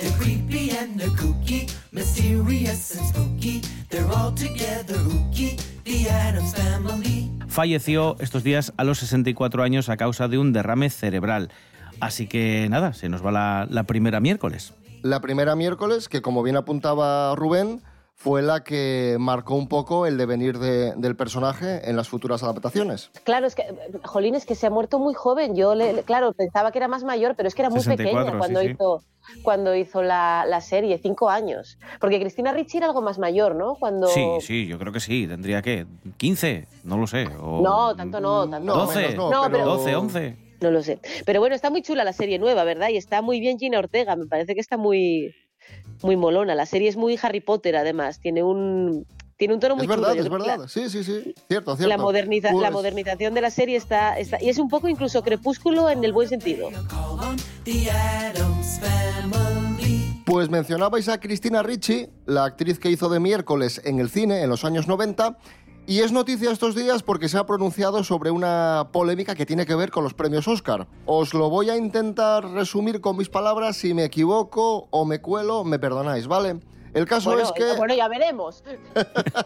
They're 0.00 0.14
creepy 0.16 0.70
and 0.70 0.96
they're 0.96 1.12
kooky, 1.14 1.66
mysterious 1.92 2.96
and 2.96 3.08
spooky. 3.10 3.60
They're 3.90 4.06
all 4.14 4.32
together 4.32 4.96
hooky, 4.96 5.56
the 5.56 5.56
Addams 5.56 5.56
Family. 5.56 5.77
Falleció 7.58 8.16
estos 8.20 8.44
días 8.44 8.72
a 8.76 8.84
los 8.84 8.98
64 8.98 9.62
años 9.62 9.88
a 9.88 9.96
causa 9.96 10.28
de 10.28 10.38
un 10.38 10.52
derrame 10.52 10.90
cerebral. 10.90 11.50
Así 12.00 12.28
que 12.28 12.68
nada, 12.70 12.92
se 12.92 13.08
nos 13.08 13.24
va 13.24 13.66
la, 13.68 13.82
primera 13.84 14.20
miércoles. 14.20 14.74
La 15.02 15.20
primera 15.20 15.56
miércoles, 15.56 16.08
que 16.08 16.22
como 16.22 16.42
bien 16.42 16.56
apuntaba 16.56 17.34
Rubén, 17.34 17.82
fue 18.20 18.42
la 18.42 18.64
que 18.64 19.16
marcó 19.20 19.54
un 19.54 19.68
poco 19.68 20.04
el 20.04 20.18
devenir 20.18 20.58
de- 20.58 20.92
del 20.96 21.14
personaje 21.14 21.88
en 21.88 21.96
las 21.96 22.08
futuras 22.08 22.42
adaptaciones. 22.42 23.12
Claro, 23.22 23.46
es 23.46 23.54
que, 23.54 23.62
Jolín, 24.02 24.34
es 24.34 24.44
que 24.44 24.56
se 24.56 24.66
ha 24.66 24.70
muerto 24.70 24.98
muy 24.98 25.14
joven. 25.14 25.54
Yo, 25.54 25.76
le, 25.76 25.92
le- 25.92 26.02
claro, 26.02 26.32
pensaba 26.32 26.72
que 26.72 26.78
era 26.78 26.88
más 26.88 27.04
mayor, 27.04 27.36
pero 27.36 27.46
es 27.48 27.54
que 27.54 27.62
era 27.62 27.70
muy 27.70 27.78
64, 27.80 28.18
pequeña 28.24 28.38
cuando 28.38 28.58
sí, 28.60 28.66
sí. 28.66 28.72
hizo, 28.72 29.02
cuando 29.44 29.72
hizo 29.76 30.02
la, 30.02 30.44
la 30.48 30.60
serie, 30.60 30.98
cinco 30.98 31.30
años. 31.30 31.78
Porque 32.00 32.18
Cristina 32.18 32.52
Ricci 32.52 32.78
era 32.78 32.86
algo 32.88 33.02
más 33.02 33.20
mayor, 33.20 33.54
¿no? 33.54 33.76
Cuando... 33.76 34.08
Sí, 34.08 34.26
sí, 34.40 34.66
yo 34.66 34.80
creo 34.80 34.92
que 34.92 34.98
sí. 35.00 35.28
Tendría 35.28 35.62
que 35.62 35.86
15, 36.16 36.66
no 36.82 36.96
lo 36.98 37.06
sé. 37.06 37.28
O 37.40 37.62
No, 37.62 37.94
tanto 37.94 38.20
no, 38.20 38.50
tanto 38.50 38.74
12, 38.74 39.14
no. 39.14 39.30
No, 39.30 39.42
pero- 39.48 39.64
12, 39.64 39.94
11. 39.94 40.36
No 40.60 40.72
lo 40.72 40.82
sé. 40.82 40.98
Pero 41.24 41.38
bueno, 41.38 41.54
está 41.54 41.70
muy 41.70 41.82
chula 41.82 42.02
la 42.02 42.12
serie 42.12 42.40
nueva, 42.40 42.64
¿verdad? 42.64 42.88
Y 42.88 42.96
está 42.96 43.22
muy 43.22 43.38
bien 43.38 43.60
Gina 43.60 43.78
Ortega. 43.78 44.16
Me 44.16 44.26
parece 44.26 44.54
que 44.56 44.60
está 44.60 44.76
muy, 44.76 45.32
muy 46.02 46.16
molona. 46.16 46.54
La 46.54 46.66
serie 46.66 46.88
es 46.88 46.96
muy 46.96 47.18
Harry 47.22 47.40
Potter, 47.40 47.76
además. 47.76 48.20
Tiene 48.20 48.42
un, 48.42 49.06
tiene 49.36 49.54
un 49.54 49.60
tono 49.60 49.76
muy 49.76 49.84
es 49.84 49.88
verdad, 49.88 50.10
chulo. 50.10 50.22
Es 50.22 50.28
creo 50.28 50.38
que 50.42 50.50
verdad. 50.50 50.68
Sí, 50.68 50.88
sí, 50.90 51.04
sí. 51.04 51.34
Cierto, 51.48 51.72
La, 51.72 51.76
cierto. 51.76 51.88
la 51.88 51.98
moderniza- 52.02 52.52
la 52.52 52.60
Pues- 52.60 52.72
modernización 52.72 53.34
de 53.34 53.40
la 53.40 53.50
serie 53.50 53.76
está, 53.76 54.18
está... 54.18 54.42
Y 54.42 54.48
es 54.48 54.58
un 54.58 54.68
poco 54.68 54.88
incluso 54.88 55.22
crepúsculo 55.22 55.88
en 55.90 56.02
el 56.04 56.12
buen 56.12 56.28
sentido. 56.28 56.70
Pues 60.24 60.50
mencionabais 60.50 61.08
a 61.08 61.18
Cristina 61.20 61.62
Ricci, 61.62 62.08
la 62.26 62.44
actriz 62.44 62.78
que 62.78 62.90
hizo 62.90 63.08
de 63.08 63.18
miércoles 63.18 63.80
en 63.84 63.98
el 63.98 64.10
cine 64.10 64.42
en 64.42 64.50
los 64.50 64.64
años 64.64 64.86
90, 64.86 65.38
y 65.88 66.00
es 66.00 66.12
noticia 66.12 66.50
estos 66.52 66.74
días 66.74 67.02
porque 67.02 67.30
se 67.30 67.38
ha 67.38 67.46
pronunciado 67.46 68.04
sobre 68.04 68.30
una 68.30 68.88
polémica 68.92 69.34
que 69.34 69.46
tiene 69.46 69.64
que 69.64 69.74
ver 69.74 69.90
con 69.90 70.04
los 70.04 70.12
premios 70.12 70.46
Oscar. 70.46 70.86
Os 71.06 71.32
lo 71.32 71.48
voy 71.48 71.70
a 71.70 71.78
intentar 71.78 72.44
resumir 72.44 73.00
con 73.00 73.16
mis 73.16 73.30
palabras, 73.30 73.78
si 73.78 73.94
me 73.94 74.04
equivoco 74.04 74.86
o 74.90 75.06
me 75.06 75.22
cuelo, 75.22 75.64
me 75.64 75.78
perdonáis, 75.78 76.26
¿vale? 76.26 76.60
El 76.94 77.04
caso 77.06 77.30
bueno, 77.30 77.44
es 77.44 77.52
que... 77.52 77.74
bueno, 77.76 77.94
ya 77.94 78.08
veremos. 78.08 78.64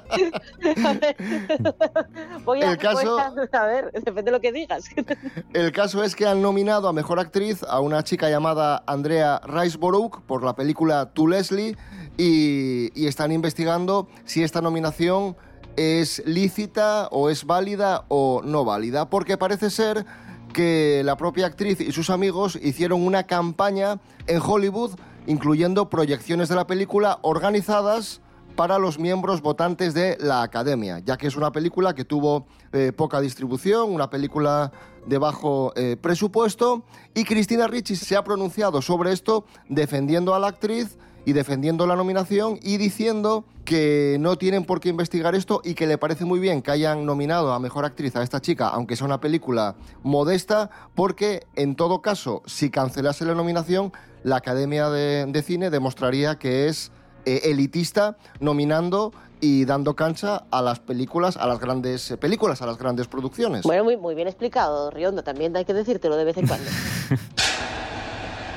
Voy 2.44 2.62
a, 2.62 2.72
El 2.72 2.78
caso- 2.78 3.16
voy 3.16 3.48
a, 3.52 3.62
a 3.62 3.66
ver, 3.66 3.92
depende 3.92 4.22
de 4.22 4.30
lo 4.30 4.40
que 4.40 4.52
digas. 4.52 4.84
El 5.52 5.72
caso 5.72 6.02
es 6.02 6.14
que 6.16 6.26
han 6.26 6.42
nominado 6.42 6.88
a 6.88 6.92
Mejor 6.92 7.20
Actriz 7.20 7.62
a 7.68 7.80
una 7.80 8.02
chica 8.04 8.28
llamada 8.30 8.82
Andrea 8.86 9.40
Riseborough 9.44 10.22
por 10.26 10.44
la 10.44 10.54
película 10.54 11.06
To 11.12 11.26
Leslie 11.26 11.76
y, 12.16 12.90
y 13.00 13.06
están 13.06 13.32
investigando 13.32 14.08
si 14.24 14.42
esta 14.42 14.60
nominación 14.60 15.36
es 15.76 16.22
lícita 16.26 17.08
o 17.10 17.30
es 17.30 17.44
válida 17.44 18.04
o 18.08 18.42
no 18.44 18.64
válida, 18.64 19.08
porque 19.08 19.36
parece 19.36 19.70
ser 19.70 20.04
que 20.52 21.02
la 21.04 21.16
propia 21.16 21.46
actriz 21.46 21.80
y 21.80 21.92
sus 21.92 22.10
amigos 22.10 22.58
hicieron 22.62 23.02
una 23.02 23.24
campaña 23.24 24.00
en 24.26 24.40
Hollywood 24.40 24.92
incluyendo 25.26 25.88
proyecciones 25.88 26.48
de 26.48 26.56
la 26.56 26.66
película 26.66 27.18
organizadas 27.22 28.20
para 28.56 28.78
los 28.78 28.98
miembros 28.98 29.40
votantes 29.40 29.94
de 29.94 30.18
la 30.20 30.42
Academia, 30.42 30.98
ya 30.98 31.16
que 31.16 31.26
es 31.26 31.36
una 31.36 31.52
película 31.52 31.94
que 31.94 32.04
tuvo 32.04 32.46
eh, 32.72 32.92
poca 32.94 33.20
distribución, 33.20 33.92
una 33.92 34.10
película 34.10 34.72
de 35.06 35.18
bajo 35.18 35.72
eh, 35.74 35.96
presupuesto, 36.00 36.84
y 37.14 37.24
Cristina 37.24 37.66
Ricci 37.66 37.96
se 37.96 38.14
ha 38.14 38.22
pronunciado 38.22 38.82
sobre 38.82 39.12
esto 39.12 39.46
defendiendo 39.68 40.34
a 40.34 40.38
la 40.38 40.48
actriz 40.48 40.98
y 41.24 41.32
defendiendo 41.32 41.86
la 41.86 41.96
nominación 41.96 42.58
y 42.62 42.76
diciendo 42.76 43.44
que 43.64 44.16
no 44.20 44.36
tienen 44.36 44.64
por 44.64 44.80
qué 44.80 44.88
investigar 44.88 45.34
esto 45.34 45.60
y 45.64 45.74
que 45.74 45.86
le 45.86 45.98
parece 45.98 46.24
muy 46.24 46.40
bien 46.40 46.62
que 46.62 46.70
hayan 46.70 47.06
nominado 47.06 47.52
a 47.52 47.58
Mejor 47.58 47.84
Actriz 47.84 48.16
a 48.16 48.22
esta 48.22 48.40
chica, 48.40 48.68
aunque 48.68 48.96
sea 48.96 49.06
una 49.06 49.20
película 49.20 49.76
modesta, 50.02 50.70
porque 50.94 51.46
en 51.54 51.76
todo 51.76 52.02
caso, 52.02 52.42
si 52.46 52.70
cancelase 52.70 53.24
la 53.24 53.34
nominación, 53.34 53.92
la 54.24 54.36
Academia 54.36 54.88
de, 54.90 55.26
de 55.26 55.42
Cine 55.42 55.70
demostraría 55.70 56.36
que 56.36 56.68
es 56.68 56.90
eh, 57.24 57.42
elitista 57.44 58.16
nominando 58.40 59.12
y 59.40 59.64
dando 59.64 59.94
cancha 59.94 60.44
a 60.50 60.62
las 60.62 60.80
películas, 60.80 61.36
a 61.36 61.46
las 61.46 61.60
grandes 61.60 62.10
eh, 62.10 62.16
películas, 62.16 62.62
a 62.62 62.66
las 62.66 62.78
grandes 62.78 63.06
producciones. 63.08 63.62
Bueno, 63.62 63.84
muy, 63.84 63.96
muy 63.96 64.14
bien 64.14 64.28
explicado, 64.28 64.90
Riondo. 64.90 65.22
También 65.22 65.56
hay 65.56 65.64
que 65.64 65.74
decírtelo 65.74 66.16
de 66.16 66.24
vez 66.24 66.36
en 66.36 66.46
cuando. 66.46 66.70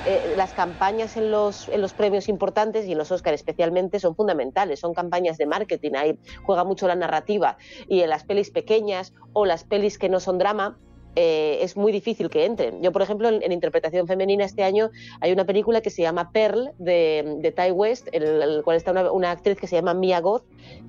eh, 0.05 0.33
las 0.35 0.53
campañas 0.53 1.17
en 1.17 1.31
los, 1.31 1.67
premios 1.97 2.29
importantes 2.29 2.85
y 2.85 2.91
en 2.91 2.97
los 2.97 3.11
Oscar 3.11 3.33
especialmente 3.33 3.99
son 3.99 4.15
fundamentales, 4.15 4.79
son 4.79 4.93
campañas 4.93 5.37
de 5.37 5.45
marketing, 5.45 5.91
ahí 5.95 6.19
juega 6.43 6.63
mucho 6.63 6.87
la 6.87 6.95
narrativa 6.95 7.57
y 7.87 8.01
en 8.01 8.09
las 8.09 8.23
pelis 8.23 8.51
pequeñas 8.51 9.13
o 9.33 9.45
las 9.45 9.63
pelis 9.63 9.97
que 9.97 10.09
no 10.09 10.19
son 10.19 10.37
drama, 10.37 10.77
eh, 11.15 11.59
es 11.61 11.77
muy 11.77 11.91
difícil 11.91 12.29
que 12.29 12.45
entren. 12.45 12.81
Yo, 12.81 12.91
por 12.91 13.01
ejemplo, 13.01 13.29
en, 13.29 13.41
en 13.41 13.51
interpretación 13.51 14.05
femenina 14.05 14.43
este 14.43 14.63
año 14.63 14.91
hay 15.21 15.31
una 15.31 15.45
película 15.45 15.81
que 15.81 15.89
se 15.89 16.01
llama 16.01 16.31
Pearl 16.31 16.71
de, 16.77 17.37
de 17.39 17.51
Ty 17.51 17.71
West, 17.71 18.07
en 18.11 18.23
el 18.23 18.63
cual 18.63 18.77
está 18.77 18.91
una, 18.91 19.11
una 19.11 19.31
actriz 19.31 19.57
que 19.57 19.67
se 19.67 19.75
llama 19.75 19.93
Mia 19.93 20.19
Goth, 20.19 20.43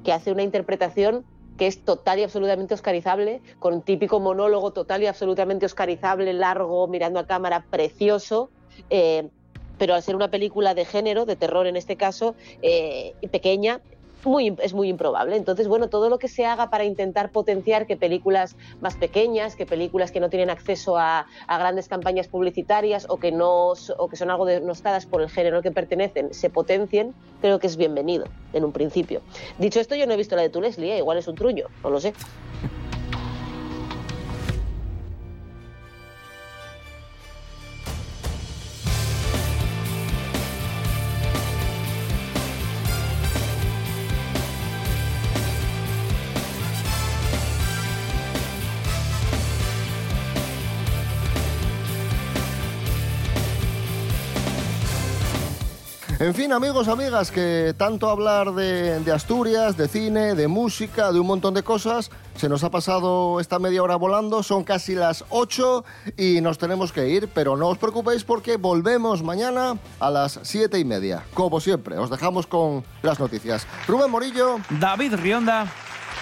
que 0.05 0.13
hace 0.13 0.33
una 0.33 0.43
interpretación 0.43 1.25
que 1.57 1.67
es 1.67 1.85
total 1.85 2.19
y 2.19 2.23
absolutamente 2.23 2.75
oscarizable, 2.75 3.41
con 3.59 3.75
un 3.75 3.83
típico 3.83 4.21
monólogo 4.21 4.73
total 4.73 5.03
y 5.03 5.07
absolutamente 5.07 5.67
oscarizable, 5.67 6.33
largo, 6.33 6.87
mirando 6.89 7.19
a 7.19 7.27
cámara, 7.27 7.65
precioso. 7.71 8.51
Eh, 8.91 9.29
pero 9.79 9.95
al 9.95 10.03
ser 10.03 10.17
una 10.17 10.29
película 10.29 10.75
de 10.75 10.85
género, 10.85 11.27
de 11.27 11.37
terror 11.37 11.67
en 11.67 11.77
este 11.77 11.97
caso, 11.97 12.35
eh, 12.63 13.15
pequeña, 13.31 13.81
es 14.61 14.75
muy 14.75 14.89
improbable. 14.89 15.37
Entonces, 15.37 15.69
bueno, 15.69 15.89
todo 15.89 16.09
lo 16.09 16.19
que 16.19 16.29
se 16.29 16.45
haga 16.45 16.69
para 16.69 16.85
intentar 16.85 17.31
potenciar 17.31 17.87
que 17.87 17.97
películas 17.97 18.57
más 18.81 18.97
pequeñas, 18.97 19.55
que 19.55 19.67
películas 19.67 20.11
que 20.11 20.21
no 20.21 20.29
tienen 20.29 20.51
acceso 20.51 20.99
a, 20.99 21.27
grandes 21.47 21.89
campañas 21.89 22.29
publicitarias 22.29 23.07
o 23.09 23.19
que, 23.19 23.33
no, 23.33 23.73
o 23.99 24.09
que 24.09 24.17
son 24.17 24.31
algo 24.31 24.45
denostadas 24.45 25.07
por 25.07 25.23
el 25.23 25.31
género 25.31 25.59
al 25.59 25.63
que 25.63 25.71
pertenecen, 25.71 26.35
se 26.35 26.51
potencien, 26.51 27.15
creo 27.41 27.59
que 27.59 27.67
es 27.67 27.77
bienvenido 27.77 28.27
en 28.53 28.65
un 28.65 28.73
principio. 28.73 29.21
Dicho 29.59 29.81
esto, 29.81 29.95
yo 29.95 30.07
no 30.07 30.15
he 30.15 30.17
visto 30.17 30.37
la 30.37 30.43
de 30.43 30.51
tu 30.51 30.61
¿eh? 30.91 30.99
igual 30.99 31.19
es 31.19 31.29
un 31.29 31.35
truño, 31.35 31.67
no 31.83 31.91
lo 31.91 32.01
sé. 32.01 32.13
En 56.27 56.35
fin, 56.35 56.53
amigos, 56.53 56.89
amigas, 56.89 57.31
que 57.31 57.73
tanto 57.79 58.11
hablar 58.11 58.53
de, 58.53 58.99
de 58.99 59.13
Asturias, 59.13 59.77
de 59.77 59.87
cine, 59.87 60.35
de 60.35 60.49
música, 60.49 61.13
de 61.13 61.21
un 61.21 61.27
montón 61.29 61.55
de 61.55 61.63
cosas, 61.63 62.11
se 62.35 62.49
nos 62.49 62.65
ha 62.65 62.71
pasado 62.73 63.39
esta 63.39 63.61
media 63.61 63.81
hora 63.81 63.95
volando, 63.95 64.43
son 64.43 64.65
casi 64.65 64.97
las 64.97 65.25
8 65.29 65.85
y 66.17 66.41
nos 66.41 66.59
tenemos 66.59 66.91
que 66.91 67.09
ir, 67.11 67.29
pero 67.33 67.57
no 67.57 67.69
os 67.69 67.79
preocupéis 67.79 68.25
porque 68.25 68.57
volvemos 68.57 69.23
mañana 69.23 69.79
a 70.01 70.11
las 70.11 70.41
7 70.43 70.77
y 70.81 70.85
media. 70.85 71.23
Como 71.33 71.61
siempre, 71.61 71.97
os 71.97 72.11
dejamos 72.11 72.49
con 72.49 72.85
las 73.03 73.21
noticias. 73.21 73.65
Rubén 73.87 74.11
Morillo. 74.11 74.59
David 74.81 75.15
Rionda. 75.15 75.73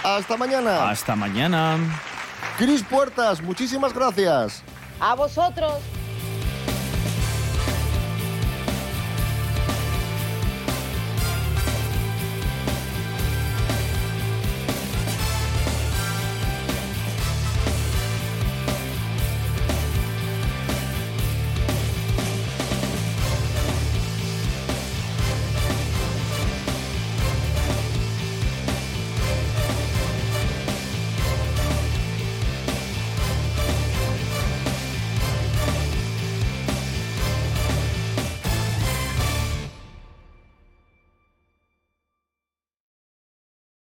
Hasta 0.03 0.37
mañana. 0.37 0.91
Hasta 0.91 1.17
mañana. 1.17 1.79
Cris 2.59 2.83
Puertas, 2.83 3.41
muchísimas 3.41 3.95
gracias. 3.95 4.63
A 5.01 5.15
vosotros. 5.15 5.73